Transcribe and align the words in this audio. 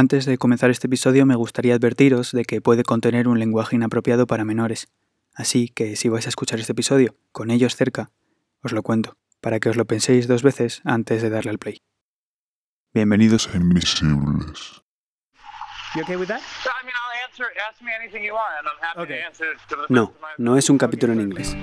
Antes 0.00 0.24
de 0.24 0.38
comenzar 0.38 0.70
este 0.70 0.86
episodio 0.86 1.26
me 1.26 1.34
gustaría 1.34 1.74
advertiros 1.74 2.32
de 2.32 2.46
que 2.46 2.62
puede 2.62 2.84
contener 2.84 3.28
un 3.28 3.38
lenguaje 3.38 3.76
inapropiado 3.76 4.26
para 4.26 4.46
menores. 4.46 4.88
Así 5.34 5.68
que 5.68 5.94
si 5.94 6.08
vais 6.08 6.24
a 6.24 6.30
escuchar 6.30 6.58
este 6.58 6.72
episodio 6.72 7.16
con 7.32 7.50
ellos 7.50 7.76
cerca, 7.76 8.10
os 8.62 8.72
lo 8.72 8.82
cuento, 8.82 9.18
para 9.42 9.60
que 9.60 9.68
os 9.68 9.76
lo 9.76 9.84
penséis 9.84 10.26
dos 10.26 10.42
veces 10.42 10.80
antes 10.86 11.20
de 11.20 11.28
darle 11.28 11.50
al 11.50 11.58
play. 11.58 11.82
Bienvenidos 12.94 13.50
a 13.52 13.58
Invisibles. 13.58 14.80
No, 19.90 20.14
no 20.38 20.56
es 20.56 20.70
un 20.70 20.78
capítulo 20.78 21.12
en 21.12 21.20
inglés. 21.20 21.54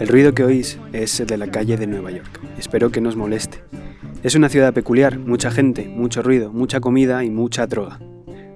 El 0.00 0.08
ruido 0.08 0.34
que 0.34 0.42
oís 0.42 0.80
es 0.92 1.24
de 1.24 1.36
la 1.36 1.48
calle 1.48 1.76
de 1.76 1.86
Nueva 1.86 2.10
York. 2.10 2.40
Espero 2.58 2.90
que 2.90 3.00
no 3.00 3.10
os 3.10 3.14
moleste. 3.14 3.62
Es 4.24 4.34
una 4.34 4.48
ciudad 4.48 4.72
peculiar, 4.72 5.18
mucha 5.18 5.50
gente, 5.50 5.86
mucho 5.86 6.22
ruido, 6.22 6.50
mucha 6.50 6.80
comida 6.80 7.22
y 7.24 7.30
mucha 7.30 7.66
droga. 7.66 8.00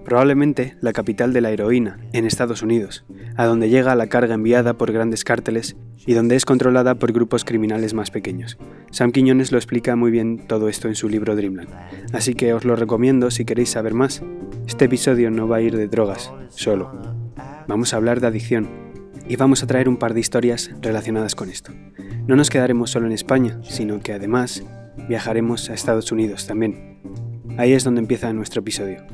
Probablemente 0.02 0.78
la 0.80 0.94
capital 0.94 1.34
de 1.34 1.42
la 1.42 1.50
heroína, 1.50 1.98
en 2.14 2.24
Estados 2.24 2.62
Unidos, 2.62 3.04
a 3.36 3.44
donde 3.44 3.68
llega 3.68 3.94
la 3.94 4.06
carga 4.06 4.34
enviada 4.34 4.78
por 4.78 4.92
grandes 4.92 5.24
cárteles 5.24 5.76
y 6.06 6.14
donde 6.14 6.36
es 6.36 6.46
controlada 6.46 6.94
por 6.94 7.12
grupos 7.12 7.44
criminales 7.44 7.92
más 7.92 8.10
pequeños. 8.10 8.56
Sam 8.90 9.12
Quiñones 9.12 9.52
lo 9.52 9.58
explica 9.58 9.94
muy 9.94 10.10
bien 10.10 10.46
todo 10.46 10.70
esto 10.70 10.88
en 10.88 10.94
su 10.94 11.10
libro 11.10 11.36
Dreamland, 11.36 11.68
así 12.14 12.34
que 12.34 12.54
os 12.54 12.64
lo 12.64 12.74
recomiendo 12.74 13.30
si 13.30 13.44
queréis 13.44 13.68
saber 13.68 13.92
más. 13.92 14.22
Este 14.66 14.86
episodio 14.86 15.30
no 15.30 15.48
va 15.48 15.56
a 15.56 15.60
ir 15.60 15.76
de 15.76 15.86
drogas, 15.86 16.32
solo. 16.48 16.98
Vamos 17.66 17.92
a 17.92 17.98
hablar 17.98 18.22
de 18.22 18.28
adicción 18.28 18.70
y 19.28 19.36
vamos 19.36 19.62
a 19.62 19.66
traer 19.66 19.90
un 19.90 19.98
par 19.98 20.14
de 20.14 20.20
historias 20.20 20.70
relacionadas 20.80 21.34
con 21.34 21.50
esto. 21.50 21.72
No 22.26 22.36
nos 22.36 22.48
quedaremos 22.48 22.90
solo 22.90 23.04
en 23.04 23.12
España, 23.12 23.60
sino 23.64 24.00
que 24.00 24.14
además 24.14 24.64
viajaremos 25.08 25.70
a 25.70 25.74
Estados 25.74 26.10
Unidos 26.12 26.46
también. 26.46 26.98
Ahí 27.56 27.72
es 27.72 27.84
donde 27.84 28.00
empieza 28.00 28.32
nuestro 28.32 28.60
episodio. 28.60 29.04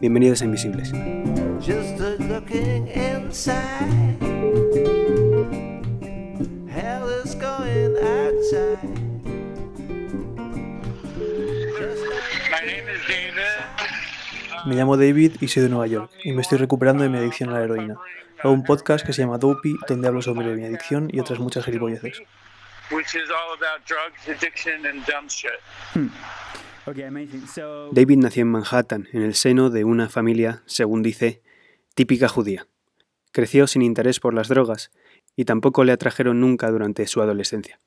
Bienvenidos 0.00 0.42
a 0.42 0.44
Invisibles. 0.44 0.92
Me 14.66 14.74
llamo 14.74 14.96
David 14.96 15.32
y 15.40 15.48
soy 15.48 15.62
de 15.62 15.68
Nueva 15.68 15.86
York 15.86 16.10
y 16.24 16.32
me 16.32 16.42
estoy 16.42 16.58
recuperando 16.58 17.04
de 17.04 17.08
mi 17.08 17.18
adicción 17.18 17.50
a 17.50 17.54
la 17.54 17.64
heroína. 17.64 17.96
Hago 18.42 18.52
un 18.52 18.64
podcast 18.64 19.06
que 19.06 19.12
se 19.12 19.22
llama 19.22 19.38
Dopey 19.38 19.74
donde 19.88 20.08
hablo 20.08 20.20
sobre 20.22 20.54
mi 20.56 20.64
adicción 20.64 21.08
y 21.12 21.20
otras 21.20 21.38
muchas 21.38 21.64
gilipolleces. 21.64 22.22
David 27.92 28.18
nació 28.18 28.42
en 28.42 28.48
Manhattan, 28.48 29.08
en 29.12 29.22
el 29.22 29.34
seno 29.34 29.70
de 29.70 29.84
una 29.84 30.08
familia, 30.08 30.62
según 30.66 31.02
dice, 31.02 31.42
típica 31.94 32.28
judía. 32.28 32.66
Creció 33.32 33.66
sin 33.66 33.82
interés 33.82 34.20
por 34.20 34.34
las 34.34 34.48
drogas 34.48 34.92
y 35.34 35.44
tampoco 35.44 35.84
le 35.84 35.92
atrajeron 35.92 36.40
nunca 36.40 36.70
durante 36.70 37.06
su 37.06 37.20
adolescencia. 37.20 37.80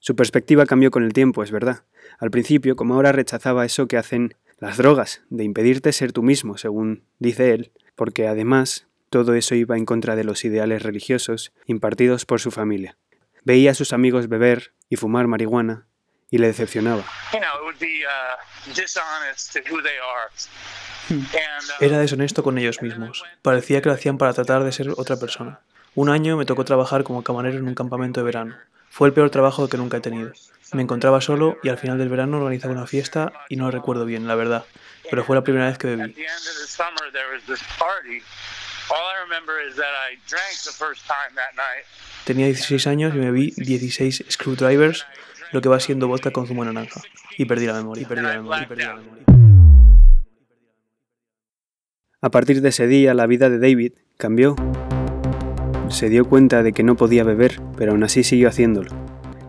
Su 0.00 0.16
perspectiva 0.16 0.66
cambió 0.66 0.90
con 0.90 1.04
el 1.04 1.12
tiempo, 1.12 1.42
es 1.42 1.50
verdad. 1.50 1.84
Al 2.18 2.30
principio, 2.30 2.76
como 2.76 2.94
ahora, 2.94 3.12
rechazaba 3.12 3.64
eso 3.64 3.86
que 3.86 3.98
hacen 3.98 4.34
las 4.58 4.78
drogas, 4.78 5.22
de 5.28 5.44
impedirte 5.44 5.92
ser 5.92 6.12
tú 6.12 6.22
mismo, 6.22 6.56
según 6.56 7.02
dice 7.18 7.52
él, 7.52 7.72
porque 7.94 8.26
además 8.26 8.86
todo 9.10 9.34
eso 9.34 9.54
iba 9.54 9.76
en 9.76 9.84
contra 9.84 10.16
de 10.16 10.24
los 10.24 10.44
ideales 10.44 10.82
religiosos 10.82 11.52
impartidos 11.66 12.24
por 12.24 12.40
su 12.40 12.50
familia. 12.50 12.96
Veía 13.46 13.70
a 13.70 13.74
sus 13.74 13.92
amigos 13.92 14.28
beber 14.28 14.72
y 14.88 14.96
fumar 14.96 15.28
marihuana 15.28 15.86
y 16.32 16.38
le 16.38 16.48
decepcionaba. 16.48 17.04
Era 21.78 21.98
deshonesto 22.00 22.42
con 22.42 22.58
ellos 22.58 22.82
mismos. 22.82 23.22
Parecía 23.42 23.80
que 23.80 23.88
lo 23.88 23.94
hacían 23.94 24.18
para 24.18 24.32
tratar 24.32 24.64
de 24.64 24.72
ser 24.72 24.88
otra 24.96 25.16
persona. 25.16 25.60
Un 25.94 26.08
año 26.08 26.36
me 26.36 26.44
tocó 26.44 26.64
trabajar 26.64 27.04
como 27.04 27.22
camarero 27.22 27.58
en 27.58 27.68
un 27.68 27.76
campamento 27.76 28.18
de 28.18 28.24
verano. 28.24 28.56
Fue 28.90 29.06
el 29.06 29.14
peor 29.14 29.30
trabajo 29.30 29.68
que 29.68 29.76
nunca 29.76 29.98
he 29.98 30.00
tenido. 30.00 30.32
Me 30.72 30.82
encontraba 30.82 31.20
solo 31.20 31.56
y 31.62 31.68
al 31.68 31.78
final 31.78 31.98
del 31.98 32.08
verano 32.08 32.38
organizaba 32.38 32.74
una 32.74 32.88
fiesta 32.88 33.32
y 33.48 33.54
no 33.54 33.66
lo 33.66 33.70
recuerdo 33.70 34.06
bien, 34.06 34.26
la 34.26 34.34
verdad, 34.34 34.64
pero 35.08 35.22
fue 35.22 35.36
la 35.36 35.44
primera 35.44 35.66
vez 35.66 35.78
que 35.78 35.86
bebí. 35.94 36.16
Tenía 42.24 42.46
16 42.46 42.86
años 42.86 43.14
y 43.14 43.18
me 43.18 43.26
bebí 43.26 43.52
16 43.56 44.24
screwdrivers, 44.30 45.06
lo 45.52 45.60
que 45.60 45.68
va 45.68 45.80
siendo 45.80 46.08
vodka 46.08 46.30
con 46.30 46.46
zumo 46.46 46.64
de 46.64 46.72
naranja. 46.72 47.00
Y 47.38 47.44
perdí 47.44 47.66
la 47.66 47.74
memoria, 47.74 48.02
y 48.02 48.04
perdí 48.06 48.22
la 48.22 48.34
memoria, 48.34 48.62
y 48.62 48.66
perdí 48.66 48.82
la 48.82 48.94
memoria. 48.94 49.24
A 52.22 52.30
partir 52.30 52.60
de 52.60 52.70
ese 52.70 52.86
día, 52.86 53.14
la 53.14 53.26
vida 53.26 53.50
de 53.50 53.58
David 53.58 53.92
cambió. 54.16 54.56
Se 55.90 56.08
dio 56.08 56.24
cuenta 56.24 56.62
de 56.62 56.72
que 56.72 56.82
no 56.82 56.96
podía 56.96 57.22
beber, 57.22 57.60
pero 57.76 57.92
aún 57.92 58.02
así 58.02 58.24
siguió 58.24 58.48
haciéndolo. 58.48 58.90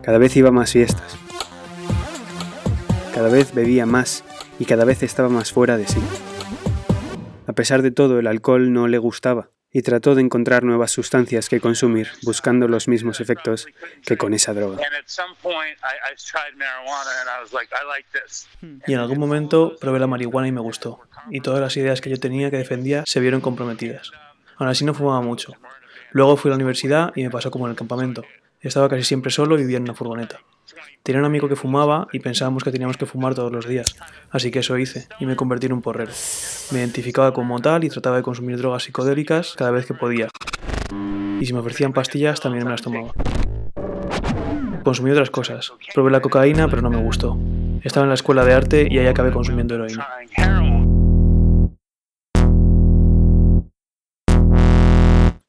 Cada 0.02 0.18
vez 0.18 0.36
iba 0.36 0.50
a 0.50 0.52
más 0.52 0.72
fiestas. 0.72 1.16
Cada 3.14 3.28
vez 3.28 3.52
bebía 3.52 3.84
más 3.86 4.22
y 4.60 4.64
cada 4.64 4.84
vez 4.84 5.02
estaba 5.02 5.28
más 5.28 5.52
fuera 5.52 5.76
de 5.76 5.88
sí. 5.88 6.00
A 7.58 7.66
pesar 7.66 7.82
de 7.82 7.90
todo, 7.90 8.20
el 8.20 8.28
alcohol 8.28 8.72
no 8.72 8.86
le 8.86 8.98
gustaba 8.98 9.50
y 9.72 9.82
trató 9.82 10.14
de 10.14 10.22
encontrar 10.22 10.62
nuevas 10.62 10.92
sustancias 10.92 11.48
que 11.48 11.58
consumir, 11.58 12.08
buscando 12.22 12.68
los 12.68 12.86
mismos 12.86 13.18
efectos 13.18 13.66
que 14.06 14.16
con 14.16 14.32
esa 14.32 14.54
droga. 14.54 14.78
Y 18.86 18.92
en 18.92 19.00
algún 19.00 19.18
momento 19.18 19.74
probé 19.80 19.98
la 19.98 20.06
marihuana 20.06 20.46
y 20.46 20.52
me 20.52 20.60
gustó, 20.60 21.00
y 21.30 21.40
todas 21.40 21.60
las 21.60 21.76
ideas 21.76 22.00
que 22.00 22.10
yo 22.10 22.20
tenía 22.20 22.48
que 22.48 22.58
defendía 22.58 23.02
se 23.04 23.18
vieron 23.18 23.40
comprometidas. 23.40 24.12
Aún 24.58 24.68
así 24.68 24.84
no 24.84 24.94
fumaba 24.94 25.20
mucho. 25.20 25.52
Luego 26.12 26.36
fui 26.36 26.50
a 26.50 26.52
la 26.52 26.56
universidad 26.58 27.10
y 27.16 27.24
me 27.24 27.30
pasó 27.30 27.50
como 27.50 27.66
en 27.66 27.72
el 27.72 27.76
campamento. 27.76 28.22
Estaba 28.60 28.88
casi 28.88 29.02
siempre 29.02 29.32
solo 29.32 29.56
y 29.56 29.62
vivía 29.62 29.78
en 29.78 29.82
una 29.82 29.94
furgoneta. 29.94 30.38
Tenía 31.02 31.20
un 31.20 31.26
amigo 31.26 31.48
que 31.48 31.56
fumaba 31.56 32.06
y 32.12 32.18
pensábamos 32.18 32.64
que 32.64 32.70
teníamos 32.70 32.96
que 32.96 33.06
fumar 33.06 33.34
todos 33.34 33.50
los 33.50 33.66
días, 33.66 33.96
así 34.30 34.50
que 34.50 34.58
eso 34.58 34.76
hice 34.76 35.08
y 35.18 35.26
me 35.26 35.36
convertí 35.36 35.66
en 35.66 35.72
un 35.72 35.82
porrero. 35.82 36.12
Me 36.70 36.80
identificaba 36.80 37.32
como 37.32 37.58
tal 37.60 37.84
y 37.84 37.88
trataba 37.88 38.16
de 38.16 38.22
consumir 38.22 38.58
drogas 38.58 38.82
psicodélicas 38.82 39.54
cada 39.56 39.70
vez 39.70 39.86
que 39.86 39.94
podía. 39.94 40.28
Y 41.40 41.46
si 41.46 41.52
me 41.52 41.60
ofrecían 41.60 41.92
pastillas 41.92 42.40
también 42.40 42.64
me 42.64 42.70
las 42.70 42.82
tomaba. 42.82 43.12
Consumí 44.84 45.10
otras 45.10 45.30
cosas. 45.30 45.72
Probé 45.94 46.10
la 46.10 46.20
cocaína 46.20 46.68
pero 46.68 46.82
no 46.82 46.90
me 46.90 46.98
gustó. 46.98 47.38
Estaba 47.82 48.04
en 48.04 48.08
la 48.10 48.14
escuela 48.14 48.44
de 48.44 48.52
arte 48.54 48.88
y 48.90 48.98
ahí 48.98 49.06
acabé 49.06 49.30
consumiendo 49.30 49.74
heroína. 49.76 50.06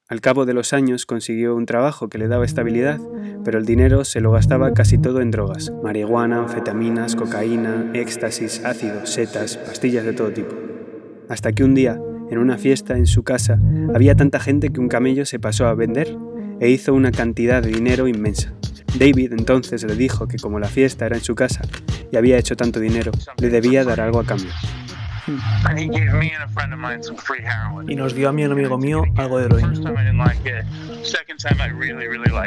Al 0.09 0.22
cabo 0.22 0.47
de 0.47 0.56
los 0.56 0.74
años 0.74 1.06
consiguió 1.06 1.56
un 1.56 1.68
trabajo 1.68 2.09
que 2.09 2.18
le 2.18 2.28
daba 2.28 2.44
estabilidad, 2.44 3.00
pero 3.46 3.59
el 3.59 3.66
dinero 3.68 4.03
se 4.03 4.22
lo 4.22 4.31
gastaba 4.31 4.74
casi 4.74 4.97
todo 4.97 5.22
en 5.22 5.30
drogas, 5.30 5.72
marihuana, 5.84 6.40
anfetaminas, 6.40 7.16
cocaína, 7.16 7.92
éxtasis, 7.94 8.66
ácidos, 8.66 9.12
setas, 9.12 9.58
pastillas 9.58 10.03
de 10.06 10.14
todo 10.14 10.31
tipo. 10.31 10.56
Hasta 11.30 11.52
que 11.52 11.64
un 11.64 11.75
día, 11.75 12.02
en 12.31 12.40
una 12.40 12.58
fiesta 12.58 12.98
en 12.98 13.06
su 13.06 13.22
casa, 13.22 13.59
había 13.94 14.16
tanta 14.16 14.40
gente 14.40 14.72
que 14.72 14.80
un 14.80 14.90
camello 14.90 15.28
se 15.28 15.38
pasó 15.38 15.68
a 15.68 15.75
vender 15.75 16.18
e 16.59 16.72
hizo 16.72 16.96
una 16.96 17.12
cantidad 17.12 17.62
de 17.62 17.69
dinero 17.69 18.08
inmensa. 18.08 18.52
David 18.98 19.34
entonces 19.34 19.84
le 19.84 19.96
dijo 19.96 20.28
que 20.28 20.38
como 20.38 20.58
la 20.58 20.69
fiesta 20.69 21.06
era 21.06 21.18
en 21.18 21.24
su 21.24 21.36
casa 21.36 21.62
y 22.12 22.18
había 22.18 22.40
hecho 22.40 22.56
tanto 22.56 22.80
dinero, 22.80 23.12
le 23.40 23.50
debía 23.50 23.84
dar 23.84 24.02
algo 24.02 24.19
a 24.19 24.25
cambio. 24.25 24.50
Y 27.88 27.96
nos 27.96 28.13
dio 28.13 28.30
a 28.30 28.31
mí 28.31 28.41
y 28.41 28.46
a 28.46 28.47
un 28.47 28.53
amigo 28.53 28.78
mío 28.78 29.03
algo 29.16 29.40
de 29.40 29.46
heroína. 29.46 29.74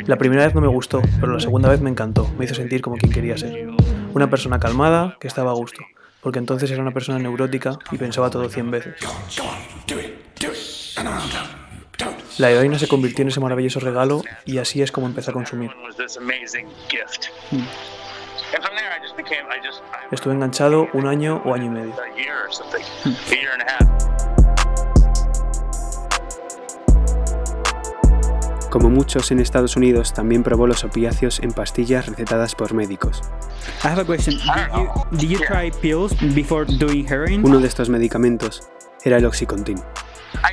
La 0.06 0.16
primera 0.16 0.44
vez 0.44 0.54
no 0.54 0.60
me 0.60 0.68
gustó, 0.68 1.02
pero 1.20 1.32
la 1.32 1.40
segunda 1.40 1.68
vez 1.68 1.80
me 1.80 1.90
encantó. 1.90 2.28
Me 2.38 2.44
hizo 2.44 2.54
sentir 2.54 2.80
como 2.80 2.96
quien 2.96 3.12
quería 3.12 3.36
ser. 3.36 3.68
Una 4.14 4.28
persona 4.28 4.58
calmada 4.58 5.16
que 5.20 5.28
estaba 5.28 5.50
a 5.50 5.54
gusto, 5.54 5.82
porque 6.20 6.38
entonces 6.38 6.70
era 6.70 6.82
una 6.82 6.92
persona 6.92 7.18
neurótica 7.18 7.78
y 7.90 7.98
pensaba 7.98 8.30
todo 8.30 8.48
cien 8.48 8.70
veces. 8.70 8.94
La 12.38 12.50
heroína 12.50 12.78
se 12.78 12.88
convirtió 12.88 13.22
en 13.22 13.28
ese 13.28 13.40
maravilloso 13.40 13.80
regalo 13.80 14.22
y 14.44 14.58
así 14.58 14.82
es 14.82 14.90
como 14.90 15.06
empecé 15.06 15.30
a 15.30 15.34
consumir. 15.34 15.70
Estuve 20.10 20.34
enganchado 20.34 20.88
un 20.92 21.06
año 21.06 21.42
o 21.44 21.54
año 21.54 21.66
y 21.66 21.70
medio. 21.70 21.94
Como 28.70 28.88
muchos 28.88 29.30
en 29.30 29.38
Estados 29.38 29.76
Unidos, 29.76 30.14
también 30.14 30.42
probó 30.42 30.66
los 30.66 30.82
opiáceos 30.82 31.40
en 31.40 31.52
pastillas 31.52 32.06
recetadas 32.06 32.54
por 32.54 32.72
médicos. 32.72 33.22
Uno 37.42 37.60
de 37.60 37.68
estos 37.68 37.90
medicamentos 37.90 38.70
era 39.04 39.18
el 39.18 39.26
Oxycontin. 39.26 39.78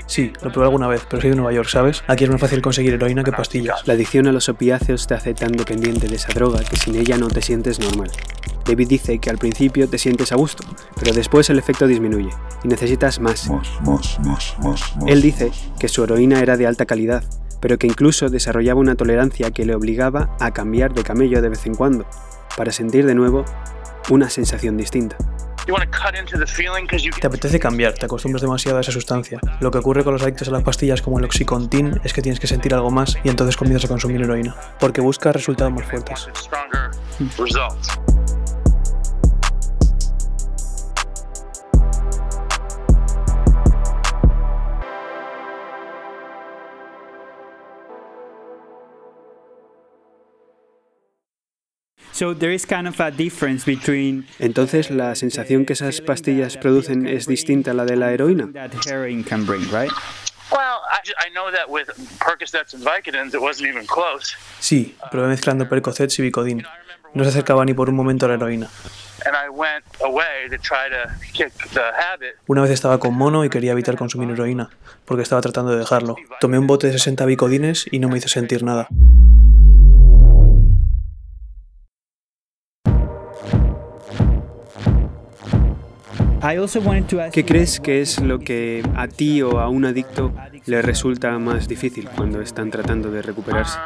Sí, 0.08 0.34
lo 0.42 0.52
probé 0.52 0.66
alguna 0.66 0.88
vez, 0.88 1.06
pero 1.10 1.22
soy 1.22 1.30
de 1.30 1.36
Nueva 1.36 1.54
York, 1.54 1.70
¿sabes? 1.70 2.04
Aquí 2.08 2.24
es 2.24 2.30
más 2.30 2.42
fácil 2.42 2.62
conseguir 2.62 2.94
heroína 2.94 3.24
que 3.24 3.32
pastillas. 3.32 3.88
La 3.88 3.94
adicción 3.94 4.28
a 4.28 4.32
los 4.32 4.50
opiáceos 4.50 5.08
te 5.08 5.14
hace 5.14 5.34
tan 5.34 5.52
dependiente 5.52 6.08
de 6.08 6.16
esa 6.16 6.34
droga 6.34 6.64
que 6.64 6.78
sin 6.78 6.96
ella 6.96 7.18
no 7.18 7.28
te 7.28 7.42
sientes 7.42 7.80
normal. 7.80 8.12
David 8.66 8.88
dice 8.88 9.20
que 9.20 9.30
al 9.30 9.38
principio 9.38 9.90
te 9.90 9.98
sientes 9.98 10.32
a 10.32 10.36
gusto, 10.36 10.64
pero 11.00 11.14
después 11.14 11.50
el 11.50 11.58
efecto 11.60 11.88
disminuye 11.88 12.30
y 12.64 12.68
necesitas 12.68 13.20
más. 13.20 13.50
Él 15.08 15.22
dice 15.22 15.52
que 15.80 15.88
su 15.88 16.04
heroína 16.04 16.40
era 16.40 16.58
de 16.58 16.68
alta 16.68 16.86
calidad, 16.86 17.24
pero 17.60 17.78
que 17.78 17.88
incluso 17.88 18.30
desarrollaba 18.30 18.80
una 18.80 18.96
tolerancia 18.96 19.52
que 19.52 19.66
le 19.66 19.76
obligaba 19.76 20.36
a 20.40 20.52
cambiar 20.52 20.94
de 20.94 21.04
camello 21.04 21.42
de 21.42 21.50
vez 21.50 21.66
en 21.66 21.76
cuando, 21.76 22.06
para 22.56 22.72
sentir 22.72 23.06
de 23.06 23.16
nuevo 23.16 23.46
una 24.10 24.30
sensación 24.30 24.78
distinta. 24.78 25.18
Te 27.20 27.28
apetece 27.28 27.60
cambiar, 27.60 27.94
te 27.94 28.06
acostumbras 28.06 28.42
demasiado 28.42 28.78
a 28.78 28.82
esa 28.82 28.92
sustancia. 28.92 29.40
Lo 29.60 29.72
que 29.72 29.78
ocurre 29.78 30.04
con 30.04 30.14
los 30.14 30.22
adictos 30.22 30.48
a 30.48 30.52
las 30.52 30.64
pastillas 30.64 31.02
como 31.02 31.20
el 31.20 31.26
oxycontin 31.26 32.00
es 32.04 32.14
que 32.14 32.22
tienes 32.22 32.40
que 32.40 32.48
sentir 32.48 32.74
algo 32.74 32.92
más 32.92 33.18
y 33.24 33.30
entonces 33.30 33.58
comienzas 33.58 33.86
a 33.86 33.88
consumir 33.88 34.22
heroína, 34.22 34.56
porque 34.80 35.02
buscas 35.02 35.36
resultados 35.36 35.74
más 35.74 35.86
fuertes. 35.86 36.30
Entonces 54.40 54.90
la 54.90 55.16
sensación 55.16 55.66
que 55.66 55.74
esas 55.74 56.02
pastillas 56.02 56.58
producen 56.58 57.08
es 57.08 57.28
distinta 57.28 57.72
a 57.72 57.74
la 57.74 57.86
de 57.86 57.96
la 57.96 58.12
heroína. 58.12 58.50
Sí, 64.60 64.98
probé 65.12 65.28
mezclando 65.28 65.70
Percocets 65.70 66.20
y 66.20 66.24
Vicodin. 66.24 66.66
No 67.14 67.24
se 67.24 67.30
acercaba 67.30 67.64
ni 67.64 67.74
por 67.74 67.90
un 67.90 67.96
momento 67.96 68.26
a 68.26 68.30
la 68.30 68.36
heroína. 68.36 68.70
Una 72.48 72.62
vez 72.62 72.72
estaba 72.72 73.00
con 73.00 73.16
mono 73.16 73.46
y 73.46 73.50
quería 73.50 73.72
evitar 73.72 73.96
consumir 73.98 74.30
heroína, 74.30 74.70
porque 75.06 75.24
estaba 75.24 75.42
tratando 75.42 75.72
de 75.72 75.80
dejarlo. 75.80 76.16
Tomé 76.40 76.60
un 76.60 76.68
bote 76.68 76.88
de 76.88 76.94
60 76.94 77.26
Vicodines 77.26 77.86
y 77.92 78.00
no 78.00 78.10
me 78.10 78.18
hizo 78.18 78.28
sentir 78.28 78.64
nada. 78.64 78.88
¿Qué 87.32 87.46
crees 87.46 87.80
que 87.80 88.02
es 88.02 88.20
lo 88.20 88.40
que 88.40 88.84
a 88.96 89.08
ti 89.08 89.42
o 89.42 89.60
a 89.60 89.68
un 89.70 89.86
adicto 89.86 90.34
le 90.66 90.82
resulta 90.82 91.38
más 91.38 91.68
difícil 91.68 92.10
cuando 92.16 92.42
están 92.42 92.72
tratando 92.72 93.12
de 93.12 93.22
recuperarse? 93.22 93.78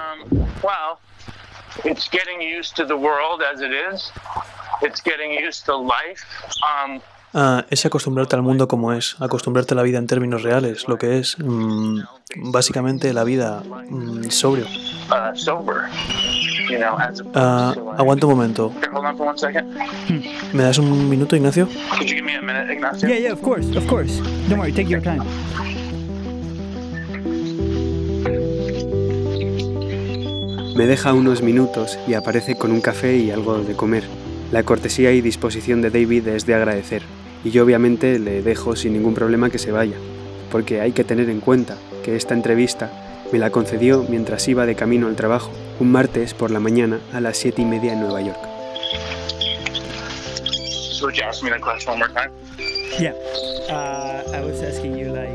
Ah, 7.33 7.65
es 7.71 7.83
acostumbrarte 7.85 8.35
al 8.35 8.43
mundo 8.43 8.67
como 8.67 8.93
es, 8.93 9.15
acostumbrarte 9.19 9.73
a 9.73 9.77
la 9.77 9.81
vida 9.81 9.97
en 9.97 10.05
términos 10.05 10.43
reales, 10.43 10.87
lo 10.87 10.99
que 10.99 11.17
es 11.17 11.35
mm, 11.39 12.01
básicamente 12.51 13.11
la 13.11 13.23
vida 13.23 13.63
mm, 13.89 14.29
sobrio. 14.29 14.67
Ah, 17.33 17.73
aguanta 17.97 18.27
un 18.27 18.33
momento. 18.33 18.71
¿Me 20.53 20.63
das 20.63 20.77
un 20.77 21.09
minuto, 21.09 21.35
Ignacio? 21.35 21.67
Yeah, 23.01 23.19
yeah, 23.19 23.33
of 23.33 23.41
course, 23.41 23.77
of 23.77 23.85
course. 23.87 24.21
Don't 24.49 24.59
worry, 24.59 24.71
take 24.71 24.89
your 24.89 25.01
time. 25.01 25.23
Me 30.75 30.87
deja 30.87 31.13
unos 31.13 31.43
minutos 31.43 31.99
y 32.07 32.15
aparece 32.15 32.55
con 32.55 32.71
un 32.71 32.81
café 32.81 33.15
y 33.17 33.29
algo 33.29 33.59
de 33.59 33.75
comer. 33.75 34.03
La 34.51 34.63
cortesía 34.63 35.11
y 35.11 35.21
disposición 35.21 35.81
de 35.81 35.91
David 35.91 36.27
es 36.29 36.45
de 36.47 36.55
agradecer 36.55 37.03
y 37.43 37.51
yo 37.51 37.63
obviamente 37.63 38.17
le 38.17 38.41
dejo 38.41 38.75
sin 38.75 38.93
ningún 38.93 39.13
problema 39.13 39.49
que 39.49 39.59
se 39.59 39.71
vaya, 39.71 39.95
porque 40.51 40.81
hay 40.81 40.91
que 40.91 41.03
tener 41.03 41.29
en 41.29 41.41
cuenta 41.41 41.77
que 42.03 42.15
esta 42.15 42.33
entrevista 42.33 42.89
me 43.33 43.39
la 43.39 43.49
concedió 43.49 44.05
mientras 44.07 44.47
iba 44.47 44.67
de 44.67 44.75
camino 44.75 45.07
al 45.07 45.15
trabajo, 45.15 45.49
un 45.79 45.91
martes 45.91 46.35
por 46.35 46.51
la 46.51 46.59
mañana 46.59 46.99
a 47.13 47.19
las 47.19 47.35
siete 47.35 47.63
y 47.63 47.65
media 47.65 47.93
en 47.93 48.01
Nueva 48.01 48.21
York. 48.21 48.37
Yeah, 52.99 53.15
uh, 53.69 54.31
I 54.31 54.41
was 54.45 54.61
asking 54.61 54.99
you 54.99 55.11
like. 55.11 55.33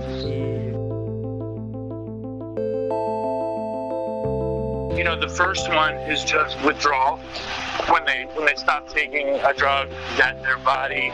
You 4.97 5.03
know, 5.03 5.19
the 5.19 5.29
first 5.29 5.69
one 5.69 5.95
is 6.09 6.23
just 6.23 6.56
withdrawal. 6.65 7.19
When 7.91 8.05
they 8.05 8.29
when 8.37 8.47
they 8.47 8.55
stop 8.55 8.89
taking 8.95 9.41
a 9.43 9.53
drug 9.55 9.89
that 10.19 10.41
their 10.45 10.59
body 10.59 11.11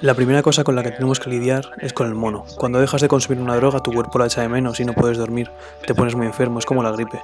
La 0.00 0.14
primera 0.14 0.42
cosa 0.42 0.64
con 0.64 0.76
la 0.76 0.82
que 0.82 0.90
tenemos 0.90 1.20
que 1.20 1.30
lidiar 1.30 1.70
es 1.78 1.92
con 1.92 2.06
el 2.06 2.14
mono. 2.14 2.44
Cuando 2.56 2.80
dejas 2.80 3.00
de 3.00 3.08
consumir 3.08 3.42
una 3.42 3.56
droga, 3.56 3.80
tu 3.80 3.92
cuerpo 3.92 4.18
la 4.18 4.26
echa 4.26 4.42
de 4.42 4.48
menos 4.48 4.80
y 4.80 4.84
no 4.84 4.92
puedes 4.92 5.18
dormir. 5.18 5.50
Te 5.86 5.94
pones 5.94 6.14
muy 6.14 6.26
enfermo, 6.26 6.58
es 6.58 6.66
como 6.66 6.82
la 6.82 6.90
gripe. 6.90 7.20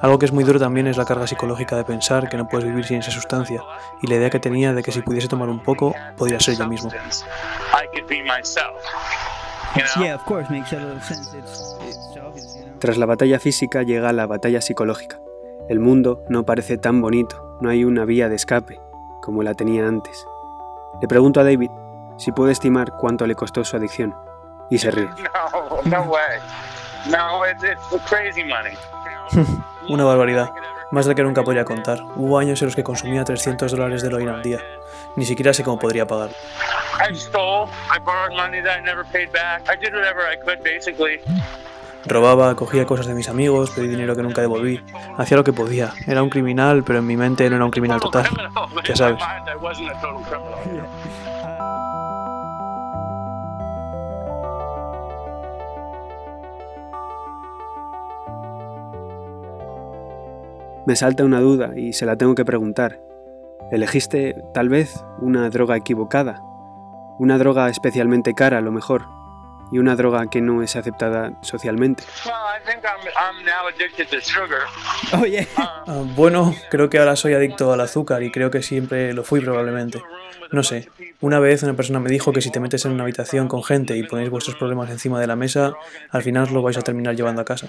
Algo 0.00 0.18
que 0.18 0.26
es 0.26 0.32
muy 0.32 0.44
duro 0.44 0.58
también 0.58 0.86
es 0.86 0.96
la 0.96 1.04
carga 1.04 1.26
psicológica 1.26 1.76
de 1.76 1.84
pensar 1.84 2.28
que 2.28 2.36
no 2.36 2.48
puedes 2.48 2.66
vivir 2.66 2.84
sin 2.84 2.98
esa 2.98 3.10
sustancia 3.10 3.62
y 4.02 4.06
la 4.06 4.16
idea 4.16 4.30
que 4.30 4.40
tenía 4.40 4.72
de 4.72 4.82
que 4.82 4.92
si 4.92 5.00
pudiese 5.00 5.28
tomar 5.28 5.48
un 5.48 5.62
poco, 5.62 5.94
podría 6.16 6.40
ser 6.40 6.56
yo 6.56 6.66
mismo. 6.66 6.90
Tras 12.78 12.98
la 12.98 13.06
batalla 13.06 13.38
física 13.40 13.82
llega 13.82 14.12
la 14.12 14.26
batalla 14.26 14.60
psicológica. 14.60 15.18
El 15.68 15.80
mundo 15.80 16.22
no 16.28 16.44
parece 16.44 16.76
tan 16.76 17.00
bonito, 17.00 17.56
no 17.60 17.70
hay 17.70 17.84
una 17.84 18.04
vía 18.04 18.28
de 18.28 18.36
escape 18.36 18.78
como 19.24 19.42
la 19.42 19.54
tenía 19.54 19.88
antes. 19.88 20.26
Le 21.00 21.08
pregunto 21.08 21.40
a 21.40 21.44
David 21.44 21.70
si 22.16 22.32
puede 22.32 22.52
estimar 22.52 22.92
cuánto 22.96 23.26
le 23.26 23.34
costó 23.34 23.64
su 23.64 23.76
adicción 23.76 24.14
y 24.70 24.78
se 24.78 24.90
ríe. 24.90 25.08
Una 29.88 30.04
barbaridad. 30.04 30.50
Más 30.90 31.06
de 31.06 31.14
que 31.14 31.22
nunca 31.22 31.42
podría 31.42 31.64
contar. 31.64 31.98
Hubo 32.16 32.38
años 32.38 32.60
en 32.62 32.66
los 32.66 32.76
que 32.76 32.84
consumía 32.84 33.24
300 33.24 33.70
dólares 33.72 34.02
de 34.02 34.08
heroína 34.08 34.34
al 34.34 34.42
día. 34.42 34.60
Ni 35.16 35.24
siquiera 35.24 35.52
sé 35.52 35.64
cómo 35.64 35.78
podría 35.78 36.06
pagar. 36.06 36.30
Robaba, 42.06 42.54
cogía 42.54 42.84
cosas 42.84 43.06
de 43.06 43.14
mis 43.14 43.28
amigos, 43.28 43.70
pedí 43.70 43.88
dinero 43.88 44.14
que 44.14 44.22
nunca 44.22 44.40
devolví. 44.40 44.80
Hacía 45.16 45.36
lo 45.36 45.44
que 45.44 45.52
podía. 45.52 45.92
Era 46.06 46.22
un 46.22 46.30
criminal, 46.30 46.84
pero 46.84 46.98
en 46.98 47.06
mi 47.06 47.16
mente 47.16 47.48
no 47.48 47.56
era 47.56 47.64
un 47.64 47.70
criminal 47.70 48.00
total. 48.00 48.26
Ya 48.84 48.96
sabes. 48.96 49.22
Me 60.86 60.96
salta 60.96 61.24
una 61.24 61.40
duda 61.40 61.72
y 61.74 61.94
se 61.94 62.04
la 62.04 62.16
tengo 62.16 62.34
que 62.34 62.44
preguntar. 62.44 63.00
¿Elegiste 63.70 64.44
tal 64.52 64.68
vez 64.68 65.02
una 65.18 65.48
droga 65.48 65.76
equivocada? 65.76 66.42
Una 67.18 67.38
droga 67.38 67.70
especialmente 67.70 68.34
cara 68.34 68.58
a 68.58 68.60
lo 68.60 68.70
mejor, 68.70 69.06
y 69.72 69.78
una 69.78 69.96
droga 69.96 70.28
que 70.30 70.40
no 70.40 70.62
es 70.62 70.76
aceptada 70.76 71.32
socialmente. 71.42 72.04
Oh, 75.12 75.24
ah, 75.56 76.02
bueno, 76.14 76.54
creo 76.70 76.90
que 76.90 76.98
ahora 76.98 77.16
soy 77.16 77.34
adicto 77.34 77.72
al 77.72 77.80
azúcar 77.80 78.22
y 78.22 78.30
creo 78.30 78.50
que 78.50 78.62
siempre 78.62 79.12
lo 79.12 79.24
fui 79.24 79.40
probablemente. 79.40 80.02
No 80.52 80.62
sé, 80.62 80.88
una 81.20 81.40
vez 81.40 81.62
una 81.62 81.74
persona 81.74 82.00
me 82.00 82.10
dijo 82.10 82.32
que 82.32 82.40
si 82.40 82.50
te 82.50 82.60
metes 82.60 82.84
en 82.84 82.92
una 82.92 83.02
habitación 83.02 83.48
con 83.48 83.64
gente 83.64 83.96
y 83.96 84.04
ponéis 84.04 84.30
vuestros 84.30 84.56
problemas 84.56 84.90
encima 84.90 85.20
de 85.20 85.26
la 85.26 85.36
mesa, 85.36 85.74
al 86.10 86.22
final 86.22 86.52
lo 86.52 86.62
vais 86.62 86.76
a 86.76 86.82
terminar 86.82 87.16
llevando 87.16 87.42
a 87.42 87.44
casa. 87.44 87.68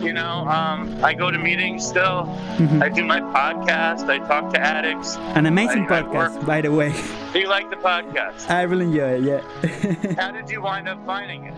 You 0.00 0.14
know, 0.14 0.48
um, 0.48 1.04
I 1.04 1.12
go 1.12 1.30
to 1.30 1.38
meetings 1.38 1.86
still. 1.86 2.24
Mm-hmm. 2.56 2.82
I 2.82 2.88
do 2.88 3.04
my 3.04 3.20
podcast. 3.20 4.08
I 4.08 4.18
talk 4.18 4.52
to 4.54 4.60
addicts. 4.60 5.16
An 5.34 5.46
amazing 5.46 5.84
I, 5.84 6.02
podcast, 6.02 6.42
I 6.42 6.46
by 6.46 6.62
the 6.62 6.72
way. 6.72 6.94
Do 7.32 7.38
you 7.38 7.48
like 7.48 7.68
the 7.68 7.76
podcast? 7.76 8.48
I 8.48 8.62
really 8.62 8.86
enjoy 8.86 9.18
it. 9.18 9.22
Yeah. 9.22 10.14
how 10.18 10.32
did 10.32 10.48
you 10.50 10.62
wind 10.62 10.88
up 10.88 11.04
finding 11.04 11.44
it? 11.44 11.54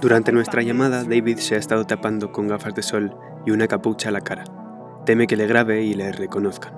Durante 0.00 0.32
nuestra 0.32 0.62
llamada, 0.62 1.04
David 1.04 1.36
se 1.38 1.56
ha 1.56 1.58
estado 1.58 1.84
tapando 1.84 2.32
con 2.32 2.48
gafas 2.48 2.74
de 2.74 2.82
sol 2.82 3.14
y 3.44 3.50
una 3.50 3.68
capucha 3.68 4.08
a 4.08 4.12
la 4.12 4.22
cara. 4.22 4.44
Teme 5.04 5.26
que 5.26 5.36
le 5.36 5.46
grabe 5.46 5.82
y 5.82 5.92
le 5.92 6.10
reconozcan. 6.10 6.72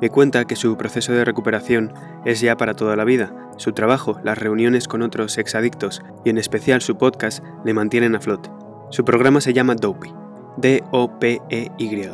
Me 0.00 0.08
cuenta 0.08 0.46
que 0.46 0.56
su 0.56 0.76
proceso 0.76 1.12
de 1.12 1.24
recuperación 1.24 1.92
es 2.24 2.40
ya 2.40 2.56
para 2.56 2.74
toda 2.74 2.96
la 2.96 3.04
vida. 3.04 3.34
Su 3.58 3.72
trabajo, 3.72 4.20
las 4.24 4.38
reuniones 4.38 4.88
con 4.88 5.02
otros 5.02 5.36
exadictos 5.38 6.02
y 6.24 6.30
en 6.30 6.38
especial 6.38 6.80
su 6.80 6.96
podcast 6.96 7.44
le 7.64 7.74
mantienen 7.74 8.14
a 8.14 8.20
flote. 8.20 8.50
Su 8.94 9.04
programa 9.04 9.40
se 9.40 9.52
llama 9.52 9.74
Dopey, 9.74 10.14
D-O-P-E-Y. 10.56 12.10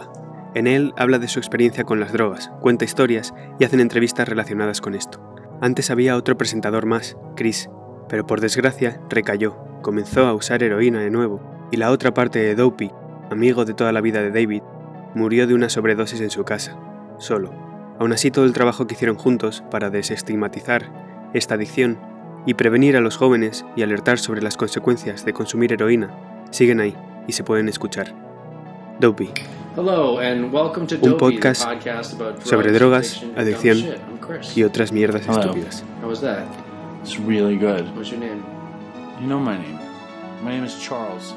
En 0.54 0.66
él 0.66 0.94
habla 0.96 1.18
de 1.18 1.28
su 1.28 1.38
experiencia 1.38 1.84
con 1.84 2.00
las 2.00 2.10
drogas, 2.10 2.50
cuenta 2.62 2.86
historias 2.86 3.34
y 3.58 3.64
hacen 3.64 3.80
entrevistas 3.80 4.26
relacionadas 4.26 4.80
con 4.80 4.94
esto. 4.94 5.20
Antes 5.60 5.90
había 5.90 6.16
otro 6.16 6.38
presentador 6.38 6.86
más, 6.86 7.18
Chris, 7.36 7.68
pero 8.08 8.26
por 8.26 8.40
desgracia 8.40 8.98
recayó, 9.10 9.58
comenzó 9.82 10.26
a 10.26 10.32
usar 10.32 10.62
heroína 10.62 11.00
de 11.00 11.10
nuevo, 11.10 11.42
y 11.70 11.76
la 11.76 11.90
otra 11.90 12.14
parte 12.14 12.38
de 12.38 12.54
Dopey, 12.54 12.90
amigo 13.30 13.66
de 13.66 13.74
toda 13.74 13.92
la 13.92 14.00
vida 14.00 14.22
de 14.22 14.30
David, 14.30 14.62
murió 15.14 15.46
de 15.46 15.52
una 15.52 15.68
sobredosis 15.68 16.22
en 16.22 16.30
su 16.30 16.44
casa, 16.44 16.78
solo. 17.18 17.52
Aún 17.98 18.14
así 18.14 18.30
todo 18.30 18.46
el 18.46 18.54
trabajo 18.54 18.86
que 18.86 18.94
hicieron 18.94 19.16
juntos 19.16 19.62
para 19.70 19.90
desestigmatizar 19.90 21.30
esta 21.34 21.56
adicción 21.56 21.98
y 22.46 22.54
prevenir 22.54 22.96
a 22.96 23.02
los 23.02 23.18
jóvenes 23.18 23.66
y 23.76 23.82
alertar 23.82 24.18
sobre 24.18 24.40
las 24.40 24.56
consecuencias 24.56 25.26
de 25.26 25.34
consumir 25.34 25.74
heroína 25.74 26.29
siguen 26.50 26.80
ahí 26.80 26.94
y 27.26 27.32
se 27.32 27.44
pueden 27.44 27.68
escuchar. 27.68 28.14
Dopey. 28.98 29.30
Un 29.76 31.16
podcast 31.18 31.66
sobre 32.44 32.72
drogas, 32.72 33.24
adicción 33.36 33.78
y 34.54 34.62
otras 34.64 34.92
mierdas 34.92 35.26
estúpidas. 35.26 35.84
It's 37.02 37.18
really 37.18 37.56
good. 37.56 37.86
What's 37.96 38.10
your 38.10 38.20
name? 38.20 38.42
You 39.20 39.26
know 39.26 39.38
my 39.38 39.56
name. 39.56 39.78
My 40.42 40.50
name 40.50 40.64
is 40.64 40.78
Charles. 40.78 41.34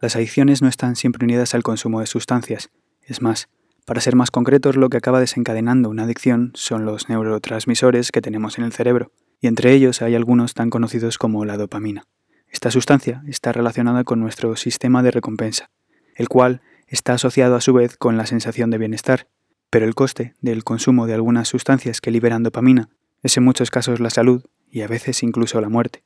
Las 0.00 0.16
adicciones 0.16 0.62
no 0.62 0.68
están 0.68 0.96
siempre 0.96 1.26
unidas 1.26 1.54
al 1.54 1.62
consumo 1.62 2.00
de 2.00 2.06
sustancias. 2.06 2.70
Es 3.02 3.20
más, 3.20 3.50
para 3.84 4.00
ser 4.00 4.16
más 4.16 4.30
concretos, 4.30 4.76
lo 4.76 4.88
que 4.88 4.96
acaba 4.96 5.20
desencadenando 5.20 5.90
una 5.90 6.04
adicción 6.04 6.52
son 6.54 6.86
los 6.86 7.10
neurotransmisores 7.10 8.10
que 8.10 8.22
tenemos 8.22 8.56
en 8.56 8.64
el 8.64 8.72
cerebro, 8.72 9.12
y 9.42 9.46
entre 9.46 9.72
ellos 9.74 10.00
hay 10.00 10.14
algunos 10.14 10.54
tan 10.54 10.70
conocidos 10.70 11.18
como 11.18 11.44
la 11.44 11.58
dopamina. 11.58 12.06
Esta 12.48 12.70
sustancia 12.70 13.22
está 13.26 13.52
relacionada 13.52 14.02
con 14.04 14.20
nuestro 14.20 14.56
sistema 14.56 15.02
de 15.02 15.10
recompensa, 15.10 15.70
el 16.16 16.30
cual 16.30 16.62
está 16.86 17.12
asociado 17.12 17.54
a 17.54 17.60
su 17.60 17.74
vez 17.74 17.98
con 17.98 18.16
la 18.16 18.24
sensación 18.24 18.70
de 18.70 18.78
bienestar, 18.78 19.28
pero 19.68 19.84
el 19.84 19.94
coste 19.94 20.34
del 20.40 20.64
consumo 20.64 21.06
de 21.06 21.14
algunas 21.14 21.48
sustancias 21.48 22.00
que 22.00 22.10
liberan 22.10 22.42
dopamina 22.42 22.88
es 23.22 23.36
en 23.36 23.44
muchos 23.44 23.70
casos 23.70 24.00
la 24.00 24.08
salud 24.08 24.44
y 24.70 24.80
a 24.80 24.88
veces 24.88 25.22
incluso 25.22 25.60
la 25.60 25.68
muerte. 25.68 26.04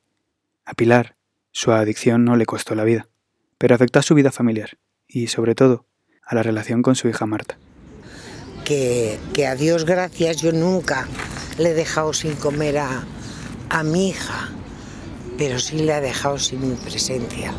A 0.65 0.73
Pilar, 0.73 1.15
su 1.51 1.71
adicción 1.71 2.25
no 2.25 2.35
le 2.35 2.45
costó 2.45 2.75
la 2.75 2.83
vida 2.83 3.07
pero 3.57 3.75
afectó 3.75 3.99
a 3.99 4.03
su 4.03 4.15
vida 4.15 4.31
familiar 4.31 4.77
y, 5.07 5.27
sobre 5.27 5.55
todo, 5.55 5.85
a 6.25 6.35
la 6.35 6.43
relación 6.43 6.81
con 6.81 6.95
su 6.95 7.07
hija 7.07 7.25
Marta. 7.25 7.57
Que, 8.63 9.19
a 9.47 9.55
Dios 9.55 9.85
gracias 9.85 10.37
yo 10.37 10.51
nunca 10.51 11.07
le 11.57 11.69
he 11.69 11.73
dejado 11.73 12.13
sin 12.13 12.35
comer 12.35 12.79
a, 12.79 13.03
a 13.69 13.83
mi 13.83 14.09
hija, 14.09 14.49
pero 15.37 15.59
sí 15.59 15.77
le 15.77 15.95
he 15.95 16.01
dejado 16.01 16.39
sin 16.39 16.67
mi 16.67 16.75
presencia. 16.75 17.53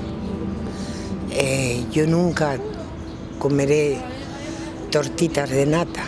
Eh, 1.30 1.84
yo 1.92 2.06
nunca 2.06 2.58
comeré 3.38 3.98
tortitas 4.90 5.50
de 5.50 5.66
nata, 5.66 6.04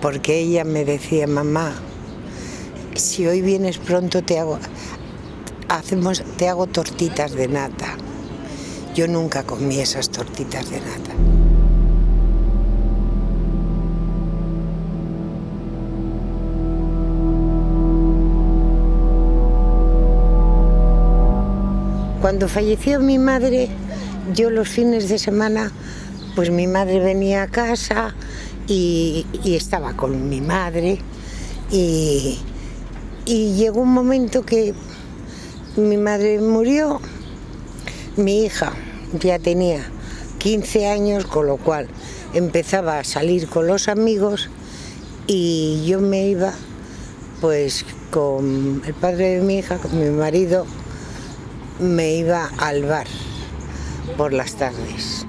porque 0.00 0.38
ella 0.38 0.64
me 0.64 0.84
decía, 0.84 1.26
mamá, 1.26 1.72
si 2.94 3.26
hoy 3.26 3.40
vienes 3.42 3.78
pronto 3.78 4.22
te 4.22 4.38
hago, 4.38 4.58
hacemos, 5.68 6.22
te 6.36 6.48
hago 6.48 6.66
tortitas 6.66 7.32
de 7.32 7.48
nata. 7.48 7.96
Yo 8.94 9.08
nunca 9.08 9.42
comí 9.42 9.80
esas 9.80 10.10
tortitas 10.10 10.70
de 10.70 10.80
nata. 10.80 11.12
Cuando 22.20 22.48
falleció 22.48 22.98
mi 22.98 23.18
madre, 23.18 23.68
yo 24.34 24.50
los 24.50 24.68
fines 24.68 25.08
de 25.08 25.18
semana, 25.18 25.70
pues 26.34 26.50
mi 26.50 26.66
madre 26.66 26.98
venía 26.98 27.44
a 27.44 27.46
casa 27.48 28.14
y, 28.66 29.26
estaba 29.44 29.92
con 29.96 30.28
mi 30.28 30.40
madre 30.40 30.98
y, 31.70 32.38
y 33.26 33.54
llegó 33.54 33.82
un 33.82 33.92
momento 33.92 34.44
que 34.44 34.74
mi 35.76 35.98
madre 35.98 36.40
murió, 36.40 37.00
mi 38.16 38.44
hija 38.44 38.72
ya 39.12 39.38
tenía 39.38 39.82
15 40.38 40.88
años, 40.88 41.26
con 41.26 41.46
lo 41.46 41.58
cual 41.58 41.88
empezaba 42.32 42.98
a 42.98 43.04
salir 43.04 43.46
con 43.48 43.66
los 43.66 43.88
amigos 43.88 44.48
y 45.26 45.84
yo 45.86 46.00
me 46.00 46.28
iba 46.28 46.52
pues 47.40 47.84
con 48.10 48.82
el 48.86 48.94
padre 48.94 49.36
de 49.36 49.40
mi 49.42 49.58
hija, 49.58 49.76
con 49.76 49.98
mi 49.98 50.08
marido, 50.08 50.64
me 51.78 52.14
iba 52.14 52.50
al 52.58 52.84
bar 52.84 53.06
por 54.16 54.32
las 54.32 54.54
tardes. 54.54 55.26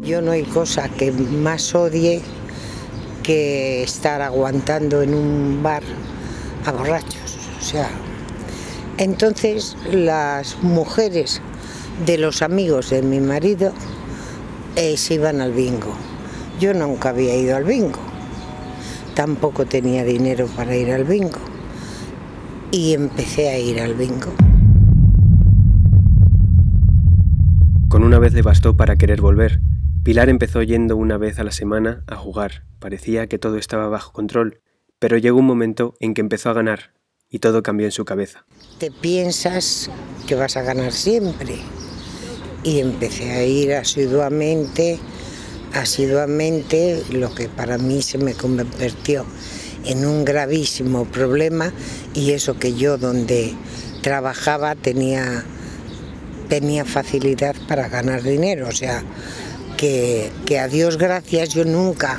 Yo 0.00 0.22
no 0.22 0.30
hay 0.30 0.44
cosa 0.44 0.88
que 0.88 1.12
más 1.12 1.74
odie 1.74 2.22
que 3.22 3.82
estar 3.82 4.22
aguantando 4.22 5.02
en 5.02 5.12
un 5.12 5.62
bar 5.62 5.82
a 6.66 6.72
borrachos. 6.72 7.38
O 7.58 7.62
sea, 7.62 7.88
entonces 8.98 9.76
las 9.90 10.62
mujeres 10.62 11.40
de 12.04 12.18
los 12.18 12.42
amigos 12.42 12.90
de 12.90 13.02
mi 13.02 13.20
marido 13.20 13.72
eh, 14.76 14.96
se 14.96 15.14
iban 15.14 15.40
al 15.40 15.52
bingo. 15.52 15.94
Yo 16.60 16.74
nunca 16.74 17.10
había 17.10 17.36
ido 17.36 17.56
al 17.56 17.64
bingo. 17.64 18.00
Tampoco 19.14 19.66
tenía 19.66 20.04
dinero 20.04 20.46
para 20.56 20.76
ir 20.76 20.92
al 20.92 21.04
bingo. 21.04 21.38
Y 22.70 22.92
empecé 22.94 23.48
a 23.48 23.58
ir 23.58 23.80
al 23.80 23.94
bingo. 23.94 24.32
Con 27.88 28.02
una 28.02 28.18
vez 28.18 28.34
le 28.34 28.42
bastó 28.42 28.76
para 28.76 28.96
querer 28.96 29.20
volver. 29.20 29.60
Pilar 30.02 30.28
empezó 30.28 30.62
yendo 30.62 30.96
una 30.96 31.16
vez 31.16 31.38
a 31.38 31.44
la 31.44 31.52
semana 31.52 32.04
a 32.06 32.16
jugar. 32.16 32.64
Parecía 32.78 33.26
que 33.26 33.38
todo 33.38 33.56
estaba 33.56 33.88
bajo 33.88 34.12
control 34.12 34.60
pero 34.98 35.18
llegó 35.18 35.38
un 35.38 35.46
momento 35.46 35.94
en 36.00 36.14
que 36.14 36.20
empezó 36.20 36.50
a 36.50 36.54
ganar 36.54 36.92
y 37.28 37.38
todo 37.38 37.62
cambió 37.62 37.86
en 37.86 37.92
su 37.92 38.04
cabeza. 38.04 38.46
Te 38.78 38.90
piensas 38.90 39.90
que 40.26 40.34
vas 40.34 40.56
a 40.56 40.62
ganar 40.62 40.92
siempre. 40.92 41.56
Y 42.62 42.80
empecé 42.80 43.30
a 43.30 43.44
ir 43.44 43.74
asiduamente, 43.74 44.98
asiduamente, 45.72 47.02
lo 47.10 47.32
que 47.34 47.48
para 47.48 47.78
mí 47.78 48.02
se 48.02 48.18
me 48.18 48.34
convirtió 48.34 49.24
en 49.84 50.04
un 50.04 50.24
gravísimo 50.24 51.04
problema 51.04 51.72
y 52.12 52.32
eso 52.32 52.58
que 52.58 52.74
yo 52.74 52.98
donde 52.98 53.54
trabajaba 54.02 54.74
tenía, 54.74 55.44
tenía 56.48 56.84
facilidad 56.84 57.54
para 57.68 57.88
ganar 57.88 58.22
dinero. 58.22 58.66
O 58.68 58.72
sea, 58.72 59.04
que, 59.76 60.32
que 60.44 60.58
a 60.58 60.66
Dios 60.66 60.96
gracias 60.96 61.50
yo 61.50 61.64
nunca 61.64 62.18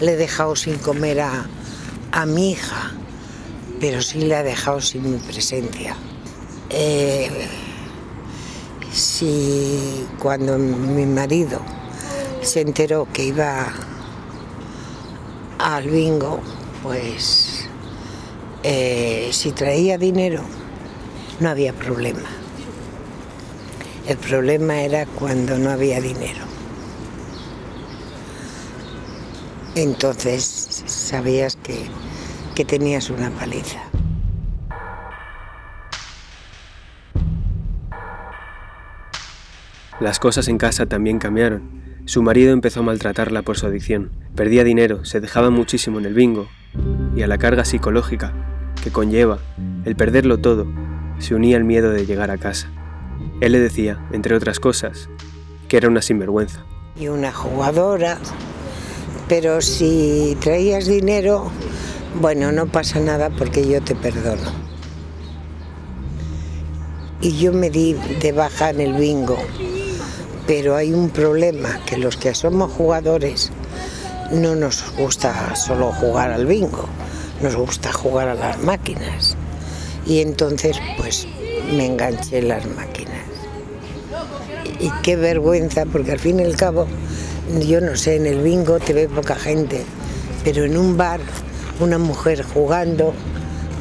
le 0.00 0.12
he 0.12 0.16
dejado 0.16 0.56
sin 0.56 0.76
comer 0.76 1.20
a, 1.20 1.46
a 2.12 2.26
mi 2.26 2.52
hija, 2.52 2.92
pero 3.80 4.02
sí 4.02 4.20
le 4.20 4.36
ha 4.36 4.42
dejado 4.42 4.80
sin 4.80 5.10
mi 5.10 5.18
presencia. 5.18 5.96
Eh, 6.70 7.30
si 8.92 10.06
cuando 10.18 10.58
mi 10.58 11.06
marido 11.06 11.60
se 12.40 12.62
enteró 12.62 13.06
que 13.12 13.24
iba 13.24 13.72
al 15.58 15.88
bingo, 15.88 16.40
pues 16.82 17.68
eh, 18.62 19.28
si 19.32 19.52
traía 19.52 19.98
dinero 19.98 20.42
no 21.40 21.50
había 21.50 21.72
problema. 21.72 22.28
El 24.06 24.16
problema 24.16 24.80
era 24.80 25.06
cuando 25.06 25.58
no 25.58 25.70
había 25.70 26.00
dinero. 26.00 26.55
Entonces 29.76 30.82
sabías 30.86 31.54
que 31.56 31.86
que 32.56 32.64
tenías 32.64 33.10
una 33.10 33.30
paliza. 33.30 33.78
Las 40.00 40.18
cosas 40.18 40.48
en 40.48 40.56
casa 40.56 40.86
también 40.86 41.18
cambiaron. 41.18 42.00
Su 42.06 42.22
marido 42.22 42.52
empezó 42.52 42.80
a 42.80 42.84
maltratarla 42.84 43.42
por 43.42 43.58
su 43.58 43.66
adicción. 43.66 44.10
Perdía 44.34 44.64
dinero, 44.64 45.04
se 45.04 45.20
dejaba 45.20 45.50
muchísimo 45.50 45.98
en 45.98 46.06
el 46.06 46.14
bingo 46.14 46.48
y 47.14 47.22
a 47.22 47.26
la 47.26 47.36
carga 47.36 47.66
psicológica 47.66 48.32
que 48.82 48.90
conlleva 48.90 49.38
el 49.84 49.96
perderlo 49.96 50.38
todo, 50.38 50.66
se 51.18 51.34
unía 51.34 51.58
el 51.58 51.64
miedo 51.64 51.90
de 51.90 52.06
llegar 52.06 52.30
a 52.30 52.38
casa. 52.38 52.70
Él 53.40 53.52
le 53.52 53.60
decía, 53.60 54.02
entre 54.12 54.34
otras 54.34 54.60
cosas, 54.60 55.10
que 55.68 55.76
era 55.76 55.88
una 55.88 56.00
sinvergüenza. 56.00 56.64
Y 56.98 57.08
una 57.08 57.32
jugadora, 57.32 58.18
pero 59.28 59.60
si 59.60 60.36
traías 60.40 60.86
dinero, 60.86 61.50
bueno, 62.20 62.52
no 62.52 62.66
pasa 62.66 63.00
nada 63.00 63.30
porque 63.30 63.66
yo 63.66 63.82
te 63.82 63.94
perdono. 63.94 64.52
Y 67.20 67.36
yo 67.38 67.52
me 67.52 67.70
di 67.70 67.94
de 67.94 68.32
baja 68.32 68.70
en 68.70 68.80
el 68.80 68.94
bingo, 68.94 69.38
pero 70.46 70.76
hay 70.76 70.92
un 70.92 71.10
problema, 71.10 71.80
que 71.86 71.98
los 71.98 72.16
que 72.16 72.34
somos 72.34 72.72
jugadores 72.72 73.50
no 74.30 74.54
nos 74.54 74.84
gusta 74.96 75.56
solo 75.56 75.92
jugar 75.92 76.30
al 76.30 76.46
bingo, 76.46 76.86
nos 77.42 77.56
gusta 77.56 77.92
jugar 77.92 78.28
a 78.28 78.34
las 78.34 78.62
máquinas. 78.62 79.36
Y 80.06 80.20
entonces 80.20 80.78
pues 80.98 81.26
me 81.72 81.86
enganché 81.86 82.38
en 82.38 82.48
las 82.48 82.66
máquinas. 82.66 83.16
Y 84.78 84.90
qué 85.02 85.16
vergüenza, 85.16 85.84
porque 85.86 86.12
al 86.12 86.20
fin 86.20 86.38
y 86.38 86.44
al 86.44 86.54
cabo, 86.54 86.86
yo 87.60 87.80
no 87.80 87.96
sé, 87.96 88.16
en 88.16 88.26
el 88.26 88.42
bingo 88.42 88.78
te 88.78 88.92
ve 88.92 89.08
poca 89.08 89.36
gente, 89.36 89.84
pero 90.44 90.64
en 90.64 90.76
un 90.76 90.96
bar, 90.96 91.20
una 91.80 91.98
mujer 91.98 92.42
jugando, 92.42 93.14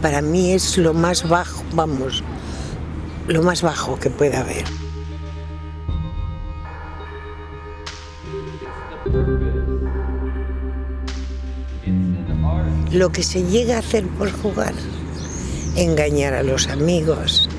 para 0.01 0.21
mí 0.21 0.51
es 0.51 0.77
lo 0.77 0.93
más 0.93 1.27
bajo, 1.27 1.63
vamos, 1.73 2.23
lo 3.27 3.41
más 3.41 3.61
bajo 3.61 3.99
que 3.99 4.09
pueda 4.09 4.41
haber. 4.41 4.65
Lo 12.91 13.11
que 13.11 13.23
se 13.23 13.43
llega 13.43 13.75
a 13.75 13.79
hacer 13.79 14.07
por 14.07 14.31
jugar, 14.31 14.73
engañar 15.75 16.33
a 16.33 16.43
los 16.43 16.67
amigos, 16.69 17.49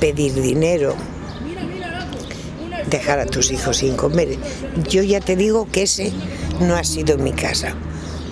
pedir 0.00 0.34
dinero, 0.34 0.94
dejar 2.90 3.18
a 3.18 3.26
tus 3.26 3.50
hijos 3.50 3.78
sin 3.78 3.96
comer. 3.96 4.36
Yo 4.88 5.02
ya 5.02 5.20
te 5.20 5.36
digo 5.36 5.68
que 5.70 5.82
ese 5.82 6.12
no 6.60 6.74
ha 6.74 6.84
sido 6.84 7.18
mi 7.18 7.32
casa, 7.32 7.74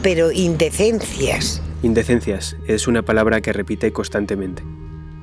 pero 0.02 0.32
indecencias. 0.32 1.62
Indecencias 1.82 2.56
es 2.66 2.86
una 2.86 3.02
palabra 3.02 3.40
que 3.40 3.52
repite 3.52 3.92
constantemente. 3.92 4.62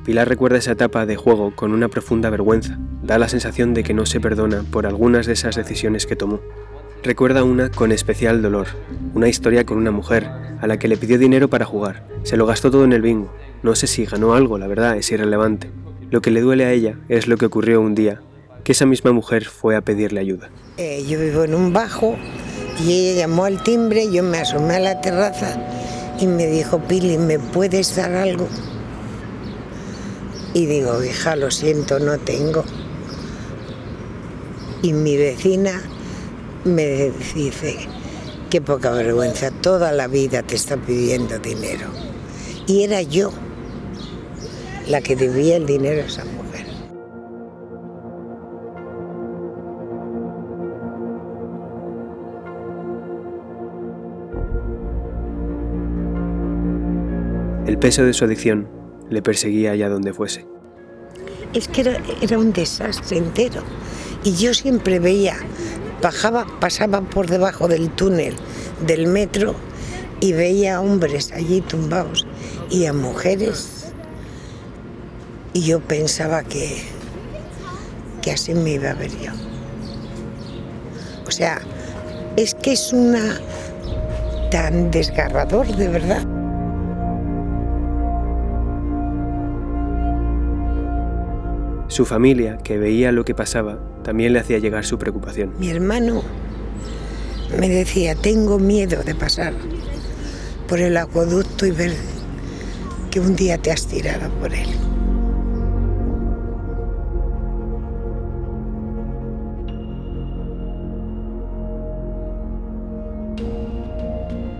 Pilar 0.05 0.27
recuerda 0.27 0.57
esa 0.57 0.71
etapa 0.71 1.05
de 1.05 1.15
juego 1.15 1.55
con 1.55 1.71
una 1.71 1.87
profunda 1.87 2.29
vergüenza. 2.29 2.79
Da 3.03 3.17
la 3.17 3.29
sensación 3.29 3.73
de 3.73 3.83
que 3.83 3.93
no 3.93 4.05
se 4.05 4.19
perdona 4.19 4.63
por 4.71 4.85
algunas 4.85 5.25
de 5.25 5.33
esas 5.33 5.55
decisiones 5.55 6.05
que 6.05 6.15
tomó. 6.15 6.39
Recuerda 7.03 7.43
una 7.43 7.69
con 7.69 7.91
especial 7.91 8.41
dolor, 8.41 8.67
una 9.13 9.29
historia 9.29 9.65
con 9.65 9.77
una 9.77 9.91
mujer 9.91 10.29
a 10.61 10.67
la 10.67 10.77
que 10.77 10.87
le 10.87 10.97
pidió 10.97 11.17
dinero 11.17 11.47
para 11.47 11.65
jugar. 11.65 12.07
Se 12.23 12.35
lo 12.35 12.45
gastó 12.45 12.71
todo 12.71 12.83
en 12.83 12.91
el 12.91 13.01
bingo. 13.01 13.33
No 13.63 13.75
sé 13.75 13.87
si 13.87 14.05
ganó 14.05 14.33
algo, 14.33 14.57
la 14.57 14.67
verdad, 14.67 14.97
es 14.97 15.11
irrelevante. 15.11 15.71
Lo 16.11 16.21
que 16.21 16.31
le 16.31 16.41
duele 16.41 16.65
a 16.65 16.71
ella 16.71 16.95
es 17.07 17.27
lo 17.27 17.37
que 17.37 17.45
ocurrió 17.45 17.79
un 17.81 17.95
día, 17.95 18.21
que 18.63 18.71
esa 18.71 18.85
misma 18.85 19.11
mujer 19.11 19.45
fue 19.45 19.75
a 19.75 19.81
pedirle 19.81 20.19
ayuda. 20.19 20.49
Eh, 20.77 21.05
yo 21.07 21.19
vivo 21.19 21.43
en 21.43 21.55
un 21.55 21.73
bajo 21.73 22.15
y 22.85 22.93
ella 22.93 23.21
llamó 23.21 23.45
al 23.45 23.61
timbre, 23.63 24.11
yo 24.11 24.23
me 24.23 24.39
asomé 24.39 24.75
a 24.75 24.79
la 24.79 25.01
terraza 25.01 25.57
y 26.19 26.27
me 26.27 26.47
dijo, 26.47 26.79
Pili, 26.79 27.17
¿me 27.17 27.39
puedes 27.39 27.95
dar 27.95 28.13
algo? 28.13 28.47
Y 30.53 30.65
digo, 30.65 31.03
hija, 31.03 31.35
lo 31.35 31.51
siento, 31.51 31.99
no 31.99 32.17
tengo. 32.17 32.63
Y 34.81 34.93
mi 34.93 35.17
vecina 35.17 35.81
me 36.63 37.11
dice, 37.35 37.77
qué 38.49 38.61
poca 38.61 38.91
vergüenza, 38.91 39.51
toda 39.51 39.91
la 39.91 40.07
vida 40.07 40.43
te 40.43 40.55
está 40.55 40.77
pidiendo 40.77 41.39
dinero. 41.39 41.87
Y 42.67 42.83
era 42.83 43.01
yo 43.01 43.31
la 44.87 45.01
que 45.01 45.15
debía 45.15 45.57
el 45.57 45.65
dinero 45.65 46.01
a 46.01 46.05
esa. 46.05 46.23
El 57.69 57.77
peso 57.77 58.03
de 58.03 58.13
su 58.13 58.25
adicción 58.25 58.67
le 59.11 59.21
perseguía 59.21 59.73
allá 59.73 59.89
donde 59.89 60.11
fuese. 60.11 60.43
Es 61.53 61.67
que 61.67 61.81
era, 61.81 62.39
un 62.39 62.51
desastre 62.51 63.19
entero. 63.19 63.61
Y 64.23 64.33
yo 64.33 64.55
siempre 64.55 64.97
veía 64.97 65.37
bajaba, 66.01 66.47
pasaba 66.59 67.01
por 67.01 67.27
debajo 67.27 67.67
del 67.67 67.91
túnel 67.91 68.33
del 68.87 69.05
metro 69.05 69.53
y 70.19 70.33
veía 70.33 70.77
a 70.77 70.81
hombres 70.81 71.31
allí 71.31 71.61
tumbados 71.61 72.25
y 72.71 72.87
a 72.87 72.93
mujeres. 72.93 73.93
Y 75.53 75.61
yo 75.61 75.79
pensaba 75.79 76.41
que, 76.41 76.81
que 78.23 78.31
así 78.31 78.55
me 78.55 78.71
iba 78.71 78.89
a 78.89 78.95
ver 78.95 79.11
yo. 79.11 79.31
O 81.27 81.29
sea, 81.29 81.61
es 82.35 82.55
que 82.55 82.71
es 82.71 82.93
una 82.93 83.39
tan 84.49 84.89
desgarrador 84.89 85.67
de 85.67 85.87
verdad. 85.87 86.38
Su 91.99 92.05
familia, 92.05 92.59
que 92.63 92.77
veía 92.77 93.11
lo 93.11 93.25
que 93.25 93.35
pasaba, 93.35 93.77
también 94.05 94.31
le 94.31 94.39
hacía 94.39 94.57
llegar 94.57 94.85
su 94.85 94.97
preocupación. 94.97 95.51
Mi 95.59 95.69
hermano 95.69 96.23
me 97.59 97.67
decía, 97.67 98.15
tengo 98.15 98.57
miedo 98.57 99.03
de 99.03 99.15
pasar 99.15 99.53
por 100.69 100.79
el 100.79 100.95
acueducto 100.95 101.65
y 101.65 101.71
ver 101.71 101.91
que 103.11 103.19
un 103.19 103.35
día 103.35 103.57
te 103.57 103.73
has 103.73 103.85
tirado 103.85 104.29
por 104.39 104.53
él. 104.53 104.88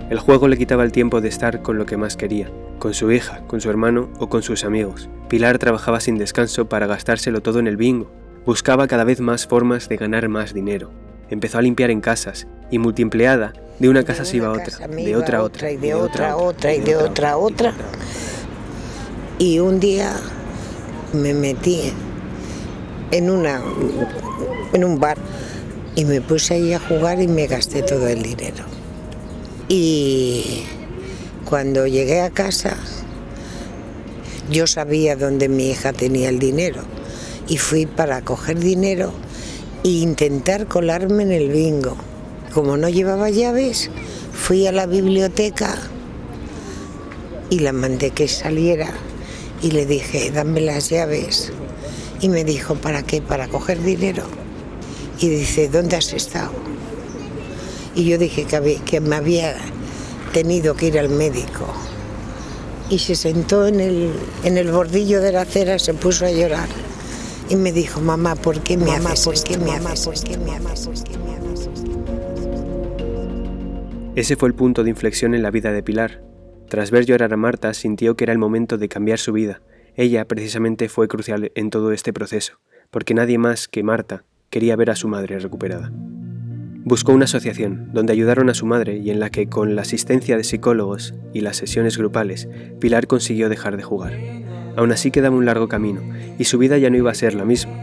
El 0.09 0.17
juego 0.17 0.47
le 0.47 0.57
quitaba 0.57 0.83
el 0.83 0.91
tiempo 0.91 1.21
de 1.21 1.29
estar 1.29 1.61
con 1.61 1.77
lo 1.77 1.85
que 1.85 1.95
más 1.95 2.17
quería, 2.17 2.49
con 2.79 2.95
su 2.95 3.11
hija, 3.11 3.41
con 3.45 3.61
su 3.61 3.69
hermano 3.69 4.09
o 4.17 4.27
con 4.27 4.41
sus 4.41 4.63
amigos. 4.63 5.07
Pilar 5.27 5.59
trabajaba 5.59 5.99
sin 5.99 6.17
descanso 6.17 6.67
para 6.67 6.87
gastárselo 6.87 7.41
todo 7.41 7.59
en 7.59 7.67
el 7.67 7.77
bingo. 7.77 8.11
Buscaba 8.43 8.87
cada 8.87 9.03
vez 9.03 9.19
más 9.19 9.45
formas 9.45 9.87
de 9.87 9.97
ganar 9.97 10.27
más 10.27 10.55
dinero. 10.55 10.89
Empezó 11.29 11.59
a 11.59 11.61
limpiar 11.61 11.91
en 11.91 12.01
casas 12.01 12.47
y 12.71 12.79
multiempleada, 12.79 13.53
de 13.77 13.87
una 13.87 14.03
casa 14.03 14.25
se 14.25 14.37
iba 14.37 14.47
a 14.47 14.51
otra, 14.51 14.87
de 14.87 15.15
otra 15.15 15.37
a 15.37 15.43
otra, 15.43 15.71
y 15.71 15.77
de 15.77 15.93
otra 15.93 16.31
a 16.31 16.37
otra 16.37 16.73
y 16.73 16.79
de 16.79 16.95
otra 16.95 17.31
a 17.31 17.37
otra. 17.37 17.73
Y 19.37 19.59
un 19.59 19.79
día 19.79 20.11
me 21.13 21.35
metí 21.35 21.93
en 23.11 23.29
una 23.29 23.61
en 24.73 24.83
un 24.83 24.99
bar 24.99 25.19
y 25.95 26.03
me 26.05 26.19
puse 26.19 26.55
ahí 26.55 26.73
a 26.73 26.79
jugar 26.79 27.21
y 27.21 27.27
me 27.27 27.45
gasté 27.45 27.83
todo 27.83 28.07
el 28.07 28.23
dinero. 28.23 28.78
Y 29.71 30.63
cuando 31.45 31.85
llegué 31.85 32.21
a 32.21 32.31
casa, 32.31 32.75
yo 34.49 34.65
sabía 34.65 35.15
dónde 35.15 35.47
mi 35.47 35.69
hija 35.69 35.93
tenía 35.93 36.29
el 36.29 36.39
dinero 36.39 36.81
y 37.47 37.57
fui 37.57 37.85
para 37.85 38.23
coger 38.23 38.57
dinero 38.57 39.13
e 39.83 39.89
intentar 39.89 40.65
colarme 40.65 41.21
en 41.21 41.31
el 41.31 41.49
bingo. 41.49 41.95
Como 42.51 42.77
no 42.77 42.89
llevaba 42.89 43.29
llaves, 43.29 43.91
fui 44.33 44.65
a 44.65 44.71
la 44.71 44.87
biblioteca 44.87 45.77
y 47.51 47.59
la 47.59 47.71
mandé 47.71 48.09
que 48.09 48.27
saliera 48.27 48.89
y 49.61 49.69
le 49.69 49.85
dije, 49.85 50.31
dame 50.31 50.61
las 50.61 50.89
llaves. 50.89 51.51
Y 52.21 52.29
me 52.29 52.43
dijo, 52.43 52.73
¿para 52.73 53.03
qué? 53.03 53.21
Para 53.21 53.47
coger 53.47 53.83
dinero. 53.83 54.23
Y 55.19 55.29
dice, 55.29 55.69
¿dónde 55.69 55.95
has 55.95 56.11
estado? 56.11 56.68
Y 57.95 58.05
yo 58.05 58.17
dije 58.17 58.45
que, 58.45 58.79
que 58.85 58.99
me 58.99 59.15
había 59.15 59.55
tenido 60.31 60.75
que 60.75 60.87
ir 60.87 60.99
al 60.99 61.09
médico. 61.09 61.65
Y 62.89 62.99
se 62.99 63.15
sentó 63.15 63.67
en 63.67 63.79
el, 63.79 64.11
en 64.43 64.57
el 64.57 64.71
bordillo 64.71 65.21
de 65.21 65.31
la 65.31 65.41
acera, 65.41 65.77
se 65.79 65.93
puso 65.93 66.25
a 66.25 66.31
llorar. 66.31 66.69
Y 67.49 67.55
me 67.55 67.71
dijo, 67.71 67.99
mamá, 67.99 68.35
¿por 68.35 68.61
qué 68.61 68.77
me 68.77 68.91
amas? 68.91 69.25
¿Por 69.25 69.43
qué 69.43 69.57
me 69.57 69.71
amas? 69.71 70.05
¿Por 70.05 70.23
qué 70.23 70.37
me 70.37 70.55
amas? 70.55 70.87
¿Por 70.87 71.03
qué 71.03 71.17
me 71.17 71.35
amas? 71.35 71.69
Ese 74.15 74.35
fue 74.35 74.49
el 74.49 74.55
punto 74.55 74.83
de 74.83 74.89
inflexión 74.89 75.33
en 75.33 75.41
la 75.41 75.51
vida 75.51 75.71
de 75.71 75.83
Pilar. 75.83 76.21
Tras 76.67 76.91
ver 76.91 77.05
llorar 77.05 77.33
a 77.33 77.37
Marta, 77.37 77.73
sintió 77.73 78.15
que 78.15 78.25
era 78.25 78.33
el 78.33 78.39
momento 78.39 78.77
de 78.77 78.89
cambiar 78.89 79.17
su 79.17 79.33
vida. 79.33 79.61
Ella, 79.95 80.25
precisamente, 80.25 80.89
fue 80.89 81.07
crucial 81.07 81.51
en 81.55 81.69
todo 81.69 81.91
este 81.91 82.13
proceso, 82.13 82.59
porque 82.91 83.13
nadie 83.13 83.37
más 83.37 83.67
que 83.67 83.81
Marta 83.83 84.23
quería 84.49 84.75
ver 84.75 84.91
a 84.91 84.95
su 84.95 85.07
madre 85.07 85.39
recuperada. 85.39 85.91
Buscó 86.89 87.13
una 87.13 87.25
asociación 87.25 87.91
donde 87.93 88.13
ayudaron 88.13 88.49
a 88.49 88.55
su 88.55 88.65
madre 88.65 88.97
y 88.97 89.11
en 89.11 89.19
la 89.19 89.29
que, 89.29 89.47
con 89.47 89.75
la 89.75 89.83
asistencia 89.83 90.37
de 90.37 90.43
psicólogos 90.43 91.13
y 91.35 91.41
las 91.41 91.55
sesiones 91.55 91.99
grupales, 91.99 92.49
Pilar 92.79 93.05
consiguió 93.05 93.47
dejar 93.47 93.77
de 93.77 93.83
jugar. 93.83 94.17
Aún 94.75 94.91
así 94.91 95.11
quedaba 95.11 95.35
un 95.35 95.45
largo 95.45 95.67
camino, 95.67 96.01
y 96.39 96.45
su 96.45 96.57
vida 96.57 96.79
ya 96.79 96.89
no 96.89 96.97
iba 96.97 97.11
a 97.11 97.13
ser 97.13 97.35
la 97.35 97.45
misma. 97.45 97.73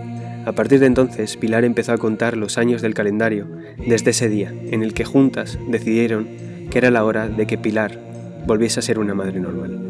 A 0.44 0.50
partir 0.56 0.80
de 0.80 0.86
entonces, 0.86 1.36
Pilar 1.36 1.64
empezó 1.64 1.92
a 1.92 1.98
contar 1.98 2.36
los 2.36 2.58
años 2.58 2.82
del 2.82 2.94
calendario 2.94 3.46
desde 3.78 4.10
ese 4.10 4.28
día 4.28 4.50
en 4.50 4.82
el 4.82 4.92
que 4.92 5.04
juntas 5.04 5.56
decidieron 5.68 6.26
que 6.68 6.78
era 6.78 6.90
la 6.90 7.04
hora 7.04 7.28
de 7.28 7.46
que 7.46 7.58
Pilar 7.58 8.00
volviese 8.44 8.80
a 8.80 8.82
ser 8.82 8.98
una 8.98 9.14
madre 9.14 9.38
normal. 9.38 9.85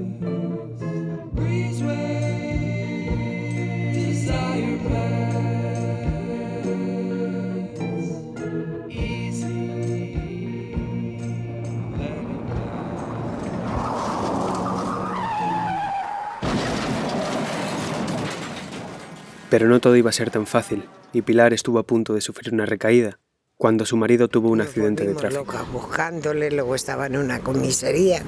Pero 19.56 19.70
no 19.70 19.80
todo 19.80 19.96
iba 19.96 20.10
a 20.10 20.12
ser 20.12 20.30
tan 20.30 20.46
fácil, 20.46 20.84
y 21.14 21.22
Pilar 21.22 21.54
estuvo 21.54 21.78
a 21.78 21.82
punto 21.82 22.12
de 22.12 22.20
sufrir 22.20 22.52
una 22.52 22.66
recaída 22.66 23.20
cuando 23.56 23.86
su 23.86 23.96
marido 23.96 24.28
tuvo 24.28 24.50
un 24.50 24.60
accidente 24.60 25.06
de 25.06 25.14
tráfico. 25.14 25.44
locas 25.44 25.72
buscándole, 25.72 26.50
luego 26.50 26.74
estaba 26.74 27.06
en 27.06 27.16
una 27.16 27.40
comisaría. 27.40 28.20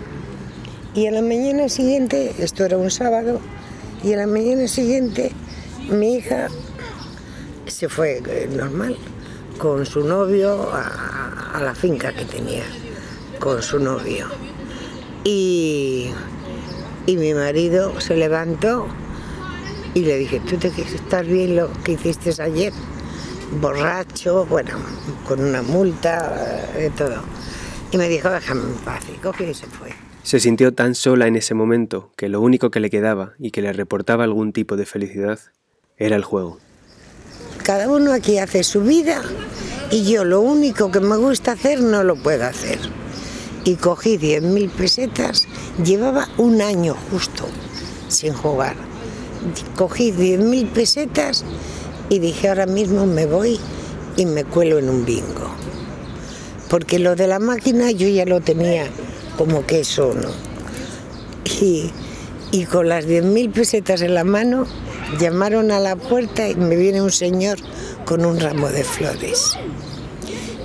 Y 0.95 1.07
a 1.07 1.11
la 1.11 1.21
mañana 1.21 1.69
siguiente, 1.69 2.35
esto 2.38 2.64
era 2.64 2.79
un 2.79 2.91
sábado, 2.91 3.43
y 4.03 4.14
a 4.14 4.17
la 4.17 4.27
mañana 4.27 4.67
siguiente 4.69 5.33
mi 5.91 6.14
hija 6.14 6.49
se 7.67 7.91
fue 7.91 8.23
eh, 8.27 8.49
normal 8.51 8.97
con 9.59 9.85
su 9.85 10.09
novio 10.09 10.71
a, 10.73 11.51
a 11.57 11.62
la 11.62 11.75
finca 11.75 12.11
que 12.14 12.25
tenía, 12.25 12.64
con 13.38 13.62
su 13.62 13.79
novio. 13.79 14.29
Y, 15.25 16.11
y 17.05 17.17
mi 17.19 17.35
marido 17.35 18.01
se 18.01 18.17
levantó 18.17 18.88
y 19.99 20.05
le 20.05 20.17
dije, 20.17 20.41
¿tú 20.41 20.57
te 20.57 20.69
estás 20.69 21.27
bien 21.27 21.57
lo 21.57 21.73
que 21.83 21.93
hiciste 21.93 22.31
ayer? 22.41 22.73
Borracho, 23.61 24.47
bueno, 24.47 24.71
con 25.27 25.41
una 25.41 25.63
multa, 25.63 26.71
eh, 26.77 26.83
de 26.83 26.91
todo. 26.91 27.17
Y 27.91 27.97
me 27.97 28.09
dijo, 28.09 28.31
déjame 28.31 28.63
en 28.63 28.75
paz, 28.85 29.03
y 29.13 29.19
cogió 29.19 29.51
y 29.51 29.55
se 29.55 29.67
fue. 29.67 29.93
Se 30.23 30.39
sintió 30.39 30.73
tan 30.73 30.95
sola 30.95 31.27
en 31.27 31.35
ese 31.35 31.55
momento 31.55 32.13
que 32.17 32.29
lo 32.29 32.41
único 32.41 32.71
que 32.71 32.79
le 32.79 32.91
quedaba 32.91 33.33
y 33.41 33.51
que 33.51 33.61
le 33.61 33.73
reportaba 33.73 34.23
algún 34.23 34.53
tipo 34.53 34.77
de 34.77 34.87
felicidad 34.87 35.41
era 35.97 36.15
el 36.15 36.23
juego. 36.23 36.59
Cada 37.65 37.91
uno 37.91 38.13
aquí 38.13 38.39
hace 38.39 38.63
su 38.63 38.83
vida 38.83 39.23
y 39.91 40.05
yo 40.05 40.25
lo 40.25 40.41
único 40.43 40.93
que 40.93 41.01
me 41.01 41.17
gusta 41.17 41.53
hacer 41.53 41.81
no 41.81 42.05
lo 42.05 42.15
puedo 42.15 42.45
hacer. 42.45 42.79
Y 43.65 43.75
cogí 43.75 44.17
10.000 44.17 44.71
pesetas, 44.71 45.49
llevaba 45.85 46.29
un 46.37 46.63
año 46.63 46.95
justo 47.11 47.47
sin 48.09 48.33
jugar. 48.33 48.88
Cogí 49.77 50.12
10.000 50.12 50.68
pesetas 50.70 51.44
y 52.09 52.18
dije 52.18 52.48
ahora 52.48 52.66
mismo 52.66 53.07
me 53.07 53.27
voy 53.27 53.59
y 54.16 54.27
me 54.27 54.44
cuelo 54.44 54.79
en 54.79 54.88
un 54.88 55.05
bingo. 55.05 55.51
Porque 56.68 56.98
lo 56.98 57.16
de 57.16 57.27
la 57.27 57.38
máquina 57.38 57.90
yo 57.90 58.09
ya 58.09 58.24
lo 58.24 58.40
tenía 58.40 58.87
como 59.37 59.64
que 59.64 59.81
eso, 59.81 60.14
¿no? 60.14 60.29
Y, 61.61 61.92
con 62.70 62.88
las 62.88 63.07
10.000 63.07 63.53
pesetas 63.53 64.03
en 64.03 64.14
la 64.14 64.24
mano 64.24 64.66
llamaron 65.18 65.70
a 65.70 65.79
la 65.79 65.96
puerta 65.96 66.48
y 66.48 66.55
me 66.55 66.77
viene 66.77 67.01
un 67.01 67.11
señor 67.11 67.59
con 68.05 68.24
un 68.24 68.38
ramo 68.40 68.68
de 68.68 68.85
flores 68.85 69.55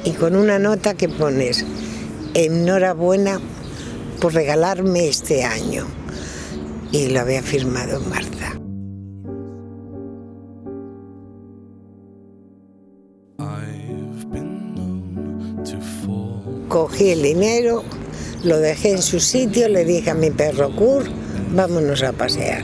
y 0.03 0.11
con 0.11 0.35
una 0.35 0.59
nota 0.59 0.95
que 0.95 1.09
pones 1.09 1.65
enhorabuena 2.33 3.39
por 4.19 4.33
regalarme 4.33 5.07
este 5.07 5.43
año 5.43 5.85
y 6.91 7.07
lo 7.09 7.21
había 7.21 7.41
firmado 7.41 7.99
Marta. 8.01 8.62
Cogí 16.73 17.11
el 17.11 17.21
dinero, 17.21 17.83
lo 18.43 18.57
dejé 18.57 18.93
en 18.93 19.03
su 19.03 19.19
sitio, 19.19 19.69
le 19.69 19.85
dije 19.85 20.09
a 20.09 20.15
mi 20.15 20.31
perro 20.31 20.75
Kur, 20.75 21.03
vámonos 21.53 22.01
a 22.01 22.13
pasear. 22.13 22.63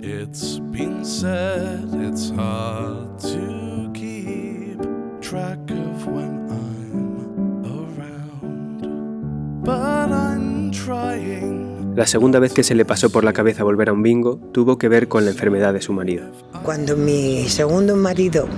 It's 0.00 0.58
been 0.72 1.04
said 1.04 1.84
it's 2.02 2.30
hard 2.30 3.20
to 3.20 3.90
keep 3.92 4.80
track 5.20 5.58
of 5.70 6.06
when 6.06 6.48
I'm 6.48 7.62
around. 7.66 9.62
But 9.62 10.10
I'm 10.10 10.70
trying. 10.70 11.94
La 11.94 12.06
segunda 12.06 12.38
vez 12.38 12.54
que 12.54 12.62
se 12.62 12.74
le 12.74 12.86
pasó 12.86 13.10
por 13.10 13.22
la 13.22 13.34
cabeza 13.34 13.64
volver 13.64 13.90
a 13.90 13.92
un 13.92 14.02
bingo 14.02 14.40
tuvo 14.52 14.78
que 14.78 14.88
ver 14.88 15.08
con 15.08 15.26
la 15.26 15.32
enfermedad 15.32 15.74
de 15.74 15.82
su 15.82 15.92
marido. 15.92 16.24
Cuando 16.62 16.96
mi 16.96 17.50
segundo 17.50 17.96
marido 17.96 18.48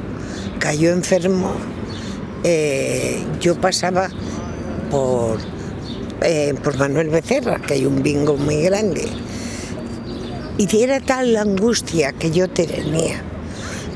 cayó 0.61 0.93
enfermo, 0.93 1.57
eh, 2.45 3.23
yo 3.41 3.61
pasaba 3.61 4.09
por, 4.91 5.39
eh, 6.23 6.55
por 6.63 6.77
Manuel 6.77 7.09
Becerra, 7.09 7.61
que 7.61 7.75
hay 7.75 7.87
un 7.87 8.03
bingo 8.03 8.37
muy 8.37 8.63
grande. 8.63 9.09
Y 10.59 10.83
era 10.83 11.01
tal 11.01 11.33
la 11.33 11.43
angustia 11.43 12.13
que 12.13 12.31
yo 12.31 12.49
tenía, 12.49 13.23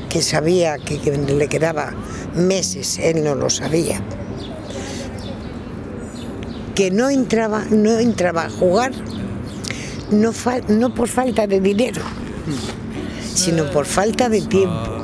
que 0.09 0.21
sabía 0.21 0.77
que, 0.77 0.99
le 1.17 1.47
quedaba 1.47 1.93
meses, 2.35 2.97
él 2.99 3.23
no 3.23 3.35
lo 3.35 3.49
sabía, 3.49 4.01
que 6.73 6.89
no 6.89 7.09
entraba, 7.09 7.63
no 7.69 7.99
entraba 7.99 8.45
a 8.45 8.49
jugar, 8.49 8.91
no, 10.11 10.31
no 10.67 10.93
por 10.93 11.07
falta 11.07 11.47
de 11.47 11.59
dinero, 11.59 12.01
sino 13.33 13.69
por 13.71 13.85
falta 13.85 14.29
de 14.29 14.41
tiempo. 14.41 14.96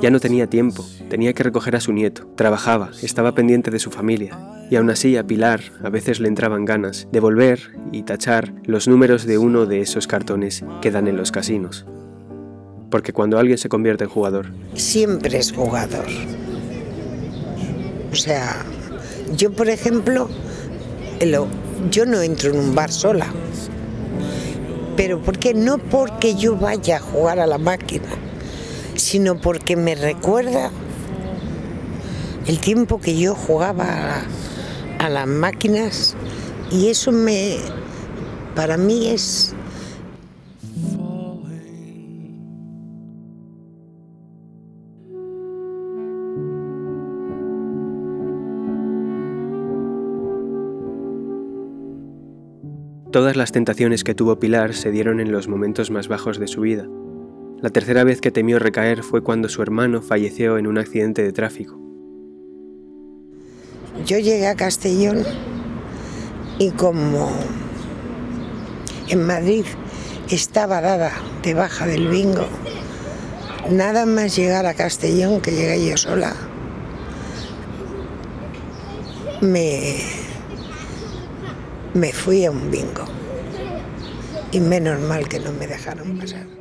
Ya 0.00 0.10
no 0.10 0.20
tenía 0.20 0.46
tiempo, 0.46 0.84
tenía 1.10 1.32
que 1.32 1.42
recoger 1.42 1.74
a 1.74 1.80
su 1.80 1.92
nieto, 1.92 2.26
trabajaba, 2.36 2.90
estaba 3.02 3.32
pendiente 3.34 3.70
de 3.72 3.80
su 3.80 3.90
familia, 3.90 4.38
y 4.70 4.76
aún 4.76 4.90
así 4.90 5.16
a 5.16 5.26
Pilar 5.26 5.60
a 5.82 5.90
veces 5.90 6.20
le 6.20 6.28
entraban 6.28 6.64
ganas 6.64 7.08
de 7.10 7.18
volver 7.20 7.72
y 7.90 8.04
tachar 8.04 8.52
los 8.64 8.86
números 8.86 9.24
de 9.26 9.38
uno 9.38 9.66
de 9.66 9.80
esos 9.80 10.06
cartones 10.06 10.64
que 10.80 10.92
dan 10.92 11.08
en 11.08 11.16
los 11.16 11.32
casinos. 11.32 11.84
Porque 12.90 13.12
cuando 13.12 13.38
alguien 13.38 13.58
se 13.58 13.68
convierte 13.68 14.04
en 14.04 14.10
jugador, 14.10 14.52
siempre 14.74 15.36
es 15.38 15.52
jugador. 15.52 16.06
O 18.12 18.14
sea, 18.14 18.64
yo 19.36 19.52
por 19.52 19.68
ejemplo, 19.68 20.28
lo- 21.26 21.48
yo 21.90 22.06
no 22.06 22.22
entro 22.22 22.50
en 22.50 22.58
un 22.58 22.74
bar 22.74 22.92
sola. 22.92 23.26
Pero 24.96 25.20
¿por 25.20 25.38
qué? 25.38 25.54
No 25.54 25.78
porque 25.78 26.34
yo 26.34 26.56
vaya 26.56 26.96
a 26.96 27.00
jugar 27.00 27.38
a 27.40 27.46
la 27.46 27.58
máquina, 27.58 28.06
sino 29.08 29.40
porque 29.40 29.74
me 29.74 29.94
recuerda 29.94 30.70
el 32.46 32.58
tiempo 32.58 33.00
que 33.00 33.16
yo 33.16 33.34
jugaba 33.34 34.22
a, 34.98 35.08
las 35.08 35.26
máquinas 35.26 36.14
y 36.70 36.88
eso 36.88 37.10
me, 37.10 37.56
para 38.54 38.76
mí 38.76 39.08
es 39.08 39.54
todas 53.10 53.36
las 53.36 53.52
tentaciones 53.52 54.04
que 54.04 54.14
tuvo 54.14 54.38
Pilar 54.38 54.74
se 54.74 54.90
dieron 54.90 55.20
en 55.20 55.32
los 55.32 55.48
momentos 55.48 55.90
más 55.90 56.08
bajos 56.08 56.38
de 56.38 56.46
su 56.46 56.60
vida. 56.60 56.86
La 57.60 57.70
tercera 57.70 58.04
vez 58.04 58.20
que 58.20 58.30
temió 58.30 58.60
recaer 58.60 59.02
fue 59.02 59.22
cuando 59.22 59.48
su 59.48 59.62
hermano 59.62 60.00
falleció 60.00 60.58
en 60.58 60.68
un 60.68 60.78
accidente 60.78 61.24
de 61.24 61.32
tráfico. 61.32 61.76
Yo 64.06 64.18
llegué 64.18 64.46
a 64.46 64.54
Castellón 64.54 65.24
y 66.60 66.70
como 66.70 67.32
en 69.08 69.26
Madrid 69.26 69.64
estaba 70.30 70.80
dada 70.80 71.10
de 71.42 71.54
baja 71.54 71.84
del 71.86 72.06
bingo, 72.06 72.46
nada 73.70 74.06
más 74.06 74.36
llegar 74.36 74.64
a 74.66 74.74
Castellón, 74.74 75.40
que 75.40 75.50
llegué 75.50 75.84
yo 75.84 75.96
sola, 75.96 76.36
me, 79.40 79.96
me 81.94 82.12
fui 82.12 82.44
a 82.44 82.52
un 82.52 82.70
bingo. 82.70 83.04
Y 84.52 84.60
menos 84.60 85.00
mal 85.00 85.28
que 85.28 85.40
no 85.40 85.52
me 85.52 85.66
dejaron 85.66 86.18
pasar. 86.18 86.57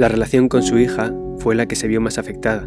La 0.00 0.08
relación 0.08 0.48
con 0.48 0.62
su 0.62 0.78
hija 0.78 1.12
fue 1.40 1.54
la 1.54 1.66
que 1.66 1.76
se 1.76 1.86
vio 1.86 2.00
más 2.00 2.16
afectada, 2.16 2.66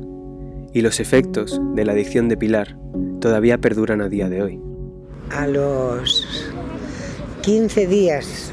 y 0.72 0.82
los 0.82 1.00
efectos 1.00 1.60
de 1.74 1.84
la 1.84 1.94
adicción 1.94 2.30
de 2.30 2.38
Pilar 2.38 2.78
todavía 3.22 3.58
perduran 3.58 4.02
a 4.02 4.08
día 4.08 4.30
de 4.30 4.44
hoy. 4.44 4.62
A 5.32 5.48
los 5.48 6.28
15 7.42 7.88
días 7.88 8.52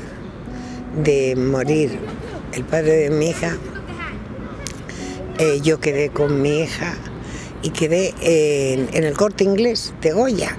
de 1.05 1.37
morir 1.37 1.90
el 2.55 2.64
padre 2.64 2.93
de 2.93 3.11
mi 3.11 3.29
hija, 3.29 3.59
eh, 5.38 5.61
yo 5.62 5.79
quedé 5.79 6.09
con 6.09 6.40
mi 6.40 6.61
hija 6.61 6.95
y 7.61 7.73
quedé 7.73 8.14
en, 8.23 9.05
el 9.05 9.14
corte 9.14 9.45
inglés 9.45 9.93
de 10.01 10.12
Goya. 10.12 10.57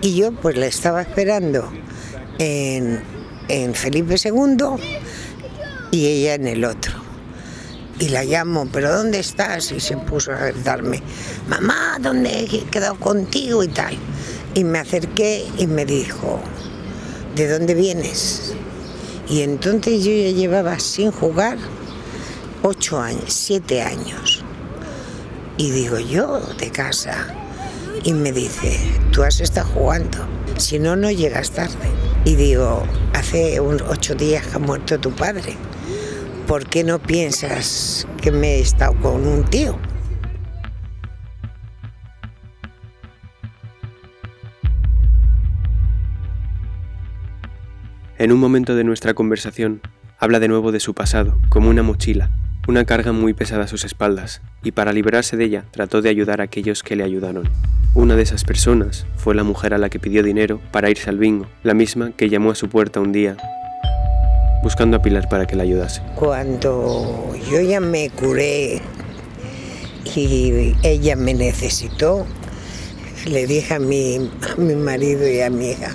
Y 0.00 0.14
yo 0.14 0.30
pues 0.30 0.56
la 0.56 0.66
estaba 0.66 1.02
esperando 1.02 1.72
en 2.38 3.02
Felipe 3.74 4.14
II 4.14 4.76
y 5.90 6.06
ella 6.06 6.34
en 6.34 6.46
el 6.46 6.64
otro. 6.64 6.95
Y 7.98 8.08
la 8.10 8.24
llamo, 8.24 8.68
¿pero 8.70 8.94
dónde 8.94 9.18
estás? 9.18 9.72
Y 9.72 9.80
se 9.80 9.96
puso 9.96 10.32
a 10.32 10.36
gritarme, 10.36 11.02
mamá, 11.48 11.98
¿dónde 11.98 12.40
he 12.40 12.64
quedado 12.64 12.96
contigo 13.00 13.64
y 13.64 13.68
tal? 13.68 13.96
Y 14.54 14.64
me 14.64 14.80
acerqué 14.80 15.46
y 15.56 15.66
me 15.66 15.86
dijo, 15.86 16.40
¿de 17.34 17.48
dónde 17.48 17.74
vienes? 17.74 18.54
Y 19.28 19.40
entonces 19.40 20.04
yo 20.04 20.10
ya 20.10 20.30
llevaba 20.30 20.78
sin 20.78 21.10
jugar 21.10 21.56
ocho 22.62 23.00
años, 23.00 23.32
siete 23.32 23.80
años. 23.80 24.44
Y 25.56 25.70
digo, 25.70 25.98
yo 25.98 26.40
de 26.58 26.70
casa. 26.70 27.28
Y 28.04 28.12
me 28.12 28.30
dice, 28.30 28.78
tú 29.10 29.22
has 29.22 29.40
estado 29.40 29.68
jugando, 29.68 30.18
si 30.58 30.78
no, 30.78 30.96
no 30.96 31.10
llegas 31.10 31.50
tarde. 31.50 31.88
Y 32.24 32.34
digo, 32.34 32.82
hace 33.14 33.58
ocho 33.58 34.14
días 34.14 34.46
que 34.46 34.56
ha 34.56 34.58
muerto 34.58 35.00
tu 35.00 35.12
padre. 35.12 35.56
¿Por 36.46 36.68
qué 36.68 36.84
no 36.84 37.00
piensas 37.00 38.06
que 38.22 38.30
me 38.30 38.54
he 38.54 38.60
estado 38.60 38.94
con 39.00 39.26
un 39.26 39.44
tío? 39.44 39.76
En 48.16 48.30
un 48.30 48.38
momento 48.38 48.76
de 48.76 48.84
nuestra 48.84 49.14
conversación, 49.14 49.80
habla 50.20 50.38
de 50.38 50.46
nuevo 50.46 50.70
de 50.70 50.78
su 50.78 50.94
pasado, 50.94 51.36
como 51.48 51.68
una 51.68 51.82
mochila, 51.82 52.30
una 52.68 52.84
carga 52.84 53.10
muy 53.10 53.34
pesada 53.34 53.64
a 53.64 53.68
sus 53.68 53.84
espaldas, 53.84 54.40
y 54.62 54.70
para 54.70 54.92
librarse 54.92 55.36
de 55.36 55.46
ella 55.46 55.64
trató 55.72 56.00
de 56.00 56.10
ayudar 56.10 56.40
a 56.40 56.44
aquellos 56.44 56.84
que 56.84 56.94
le 56.94 57.02
ayudaron. 57.02 57.50
Una 57.94 58.14
de 58.14 58.22
esas 58.22 58.44
personas 58.44 59.04
fue 59.16 59.34
la 59.34 59.42
mujer 59.42 59.74
a 59.74 59.78
la 59.78 59.88
que 59.88 59.98
pidió 59.98 60.22
dinero 60.22 60.60
para 60.70 60.90
irse 60.90 61.10
al 61.10 61.18
bingo, 61.18 61.48
la 61.64 61.74
misma 61.74 62.12
que 62.12 62.28
llamó 62.28 62.52
a 62.52 62.54
su 62.54 62.68
puerta 62.68 63.00
un 63.00 63.10
día 63.10 63.36
buscando 64.66 64.96
a 64.96 65.00
Pilar 65.00 65.28
para 65.28 65.46
que 65.46 65.54
la 65.54 65.62
ayudase. 65.62 66.02
Cuando 66.16 67.32
yo 67.48 67.60
ya 67.60 67.78
me 67.78 68.10
curé 68.10 68.82
y 70.16 70.74
ella 70.82 71.14
me 71.14 71.34
necesitó, 71.34 72.26
le 73.26 73.46
dije 73.46 73.74
a 73.74 73.78
mi, 73.78 74.16
a 74.16 74.60
mi 74.60 74.74
marido 74.74 75.24
y 75.28 75.40
a 75.40 75.50
mi 75.50 75.70
hija, 75.70 75.94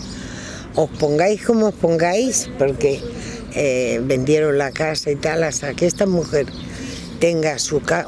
os 0.75 0.89
pongáis 0.91 1.45
como 1.45 1.67
os 1.67 1.73
pongáis, 1.73 2.49
porque 2.57 3.01
eh, 3.55 3.99
vendieron 4.05 4.57
la 4.57 4.71
casa 4.71 5.11
y 5.11 5.17
tal, 5.17 5.43
hasta 5.43 5.73
que 5.73 5.85
esta 5.85 6.05
mujer 6.05 6.45
tenga 7.19 7.59
su 7.59 7.81
casa, 7.81 8.07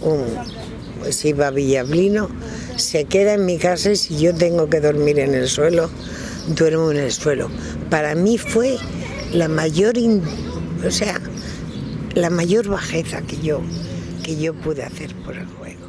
pues 1.01 1.25
iba 1.25 1.47
a 1.47 1.51
Villablino, 1.51 2.29
se 2.77 3.03
queda 3.03 3.33
en 3.33 3.45
mi 3.45 3.57
casa 3.57 3.91
y 3.91 3.97
si 3.97 4.17
yo 4.17 4.33
tengo 4.33 4.69
que 4.69 4.79
dormir 4.79 5.19
en 5.19 5.33
el 5.33 5.49
suelo, 5.49 5.89
duermo 6.55 6.89
en 6.91 6.99
el 6.99 7.11
suelo. 7.11 7.49
Para 7.89 8.15
mí 8.15 8.37
fue 8.37 8.77
la 9.33 9.49
mayor, 9.49 9.97
o 10.85 10.91
sea, 10.91 11.19
la 12.13 12.29
mayor 12.29 12.67
bajeza 12.67 13.21
que 13.21 13.37
yo, 13.37 13.61
que 14.23 14.39
yo 14.39 14.53
pude 14.53 14.83
hacer 14.83 15.15
por 15.15 15.35
el 15.35 15.45
juego. 15.45 15.87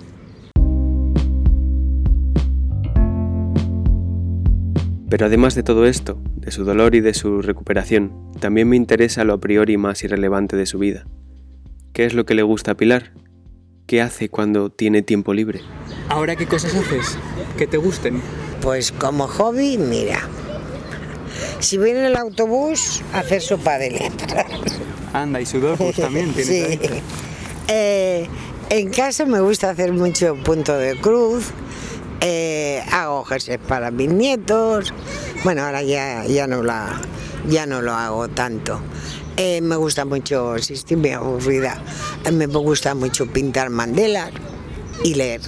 Pero 5.11 5.27
además 5.27 5.55
de 5.55 5.63
todo 5.63 5.87
esto, 5.87 6.21
de 6.37 6.51
su 6.51 6.65
dolor 6.65 6.95
y 6.95 7.01
de 7.01 7.15
su 7.15 7.43
recuperación, 7.43 8.33
también 8.41 8.69
me 8.69 8.77
interesa 8.77 9.25
lo 9.25 9.35
a 9.35 9.39
priori 9.39 9.77
más 9.77 10.03
irrelevante 10.03 10.57
de 10.57 10.67
su 10.67 10.79
vida. 10.79 11.07
¿Qué 11.93 12.05
es 12.05 12.15
lo 12.15 12.27
que 12.27 12.35
le 12.35 12.43
gusta 12.43 12.73
a 12.73 12.77
Pilar? 12.77 13.13
¿Qué 13.87 14.03
hace 14.03 14.29
cuando 14.29 14.71
tiene 14.71 15.03
tiempo 15.03 15.35
libre? 15.35 15.61
¿Ahora 16.09 16.37
qué 16.37 16.47
cosas 16.47 16.75
haces? 16.75 17.19
Que 17.57 17.67
te 17.67 17.77
gusten. 17.77 18.21
Pues 18.61 18.93
como 18.93 19.29
hobby, 19.29 19.79
mira, 19.79 20.29
si 21.65 21.79
viene 21.79 22.07
el 22.07 22.17
autobús, 22.17 23.03
hacer 23.13 23.41
sopa 23.41 23.79
de 23.79 23.91
letras. 23.91 24.47
Anda, 25.13 25.41
y 25.41 25.47
sudokus 25.47 25.97
también 25.97 26.33
tienes 26.35 26.47
Sí. 26.47 26.79
Eh, 27.69 28.29
en 28.71 28.91
casa 28.91 29.25
me 29.27 29.41
gusta 29.41 29.71
hacer 29.71 29.93
mucho 29.93 30.37
punto 30.45 30.77
de 30.77 30.97
cruz. 31.01 31.47
eh, 32.21 32.83
hago 32.91 33.25
jerseys 33.25 33.59
para 33.59 33.91
mis 33.91 34.09
nietos. 34.11 34.93
Bueno, 35.45 35.63
ahora 35.65 35.83
ya, 35.83 36.25
ya, 36.27 36.47
no, 36.47 36.63
la, 36.63 37.01
ya 37.49 37.67
no 37.67 37.83
lo 37.83 37.93
hago 37.95 38.29
tanto. 38.29 38.81
Eh, 39.37 39.61
me 39.61 39.77
gusta 39.77 40.05
mucho, 40.05 40.59
si 40.59 40.75
estoy 40.75 40.97
muy 40.97 41.11
aburrida, 41.11 41.83
me 42.33 42.47
gusta 42.47 42.95
mucho 42.95 43.27
pintar 43.27 43.69
mandelas 43.71 44.31
y 45.03 45.15
leer. 45.15 45.41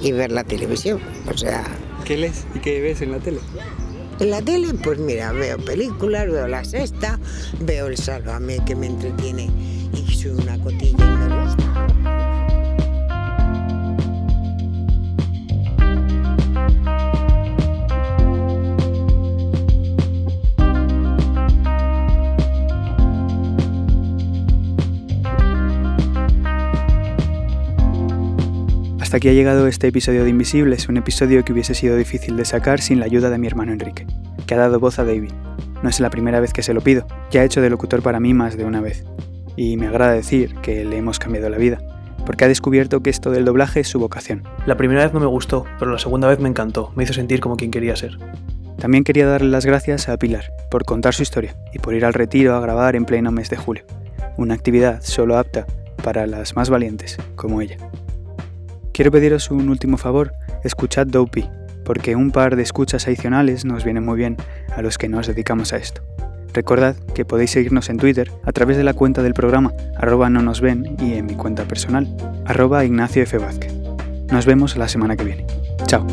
Y 0.00 0.12
ver 0.12 0.32
la 0.32 0.42
televisión. 0.44 1.00
O 1.32 1.36
sea, 1.36 1.64
¿Qué 2.04 2.16
lees 2.16 2.44
y 2.54 2.58
qué 2.58 2.80
ves 2.80 3.02
en 3.02 3.12
la 3.12 3.18
tele? 3.18 3.38
En 4.20 4.30
la 4.30 4.42
tele, 4.42 4.74
pues 4.74 4.98
mira, 4.98 5.32
veo 5.32 5.58
películas, 5.58 6.30
veo 6.30 6.46
la 6.48 6.64
sexta, 6.64 7.18
veo 7.60 7.86
el 7.86 7.96
Sálvame 7.96 8.64
que 8.64 8.74
me 8.74 8.86
entretiene 8.86 9.50
y 9.94 10.14
soy 10.14 10.30
una 10.30 10.58
cotilla 10.58 11.04
y 11.04 11.28
me 11.28 11.44
gusta. 11.44 11.61
Hasta 29.12 29.18
aquí 29.18 29.28
ha 29.28 29.34
llegado 29.34 29.66
este 29.66 29.88
episodio 29.88 30.24
de 30.24 30.30
Invisibles, 30.30 30.88
un 30.88 30.96
episodio 30.96 31.44
que 31.44 31.52
hubiese 31.52 31.74
sido 31.74 31.98
difícil 31.98 32.34
de 32.34 32.46
sacar 32.46 32.80
sin 32.80 32.98
la 32.98 33.04
ayuda 33.04 33.28
de 33.28 33.36
mi 33.36 33.46
hermano 33.46 33.70
Enrique, 33.70 34.06
que 34.46 34.54
ha 34.54 34.56
dado 34.56 34.80
voz 34.80 34.98
a 34.98 35.04
David. 35.04 35.32
No 35.82 35.90
es 35.90 36.00
la 36.00 36.08
primera 36.08 36.40
vez 36.40 36.54
que 36.54 36.62
se 36.62 36.72
lo 36.72 36.80
pido, 36.80 37.06
ya 37.30 37.42
ha 37.42 37.44
hecho 37.44 37.60
de 37.60 37.68
locutor 37.68 38.00
para 38.00 38.20
mí 38.20 38.32
más 38.32 38.56
de 38.56 38.64
una 38.64 38.80
vez. 38.80 39.04
Y 39.54 39.76
me 39.76 39.86
agrada 39.86 40.14
decir 40.14 40.54
que 40.62 40.86
le 40.86 40.96
hemos 40.96 41.18
cambiado 41.18 41.50
la 41.50 41.58
vida, 41.58 41.78
porque 42.24 42.46
ha 42.46 42.48
descubierto 42.48 43.02
que 43.02 43.10
esto 43.10 43.30
del 43.30 43.44
doblaje 43.44 43.80
es 43.80 43.88
su 43.88 43.98
vocación. 43.98 44.44
La 44.64 44.78
primera 44.78 45.04
vez 45.04 45.12
no 45.12 45.20
me 45.20 45.26
gustó, 45.26 45.66
pero 45.78 45.92
la 45.92 45.98
segunda 45.98 46.26
vez 46.26 46.38
me 46.38 46.48
encantó, 46.48 46.90
me 46.96 47.04
hizo 47.04 47.12
sentir 47.12 47.40
como 47.40 47.58
quien 47.58 47.70
quería 47.70 47.96
ser. 47.96 48.16
También 48.78 49.04
quería 49.04 49.26
darle 49.26 49.50
las 49.50 49.66
gracias 49.66 50.08
a 50.08 50.16
Pilar 50.16 50.46
por 50.70 50.86
contar 50.86 51.12
su 51.12 51.22
historia 51.22 51.54
y 51.74 51.80
por 51.80 51.92
ir 51.92 52.06
al 52.06 52.14
retiro 52.14 52.54
a 52.54 52.60
grabar 52.60 52.96
en 52.96 53.04
pleno 53.04 53.30
mes 53.30 53.50
de 53.50 53.58
julio, 53.58 53.84
una 54.38 54.54
actividad 54.54 55.02
solo 55.02 55.36
apta 55.36 55.66
para 56.02 56.26
las 56.26 56.56
más 56.56 56.70
valientes, 56.70 57.18
como 57.36 57.60
ella. 57.60 57.76
Quiero 58.92 59.10
pediros 59.10 59.50
un 59.50 59.70
último 59.70 59.96
favor, 59.96 60.34
escuchad 60.64 61.06
Dopey, 61.06 61.48
porque 61.84 62.14
un 62.14 62.30
par 62.30 62.56
de 62.56 62.62
escuchas 62.62 63.06
adicionales 63.06 63.64
nos 63.64 63.84
vienen 63.84 64.04
muy 64.04 64.18
bien 64.18 64.36
a 64.76 64.82
los 64.82 64.98
que 64.98 65.08
nos 65.08 65.26
dedicamos 65.26 65.72
a 65.72 65.78
esto. 65.78 66.02
Recordad 66.52 66.94
que 67.14 67.24
podéis 67.24 67.52
seguirnos 67.52 67.88
en 67.88 67.96
Twitter 67.96 68.30
a 68.44 68.52
través 68.52 68.76
de 68.76 68.84
la 68.84 68.92
cuenta 68.92 69.22
del 69.22 69.32
programa, 69.32 69.72
arroba 69.96 70.28
no 70.28 70.42
nos 70.42 70.60
ven, 70.60 70.96
y 71.00 71.14
en 71.14 71.24
mi 71.24 71.34
cuenta 71.34 71.64
personal, 71.64 72.06
arroba 72.44 72.84
Ignacio 72.84 73.22
F. 73.22 73.38
Vázquez. 73.38 73.72
Nos 74.30 74.44
vemos 74.44 74.76
la 74.76 74.88
semana 74.88 75.16
que 75.16 75.24
viene. 75.24 75.46
Chao. 75.86 76.06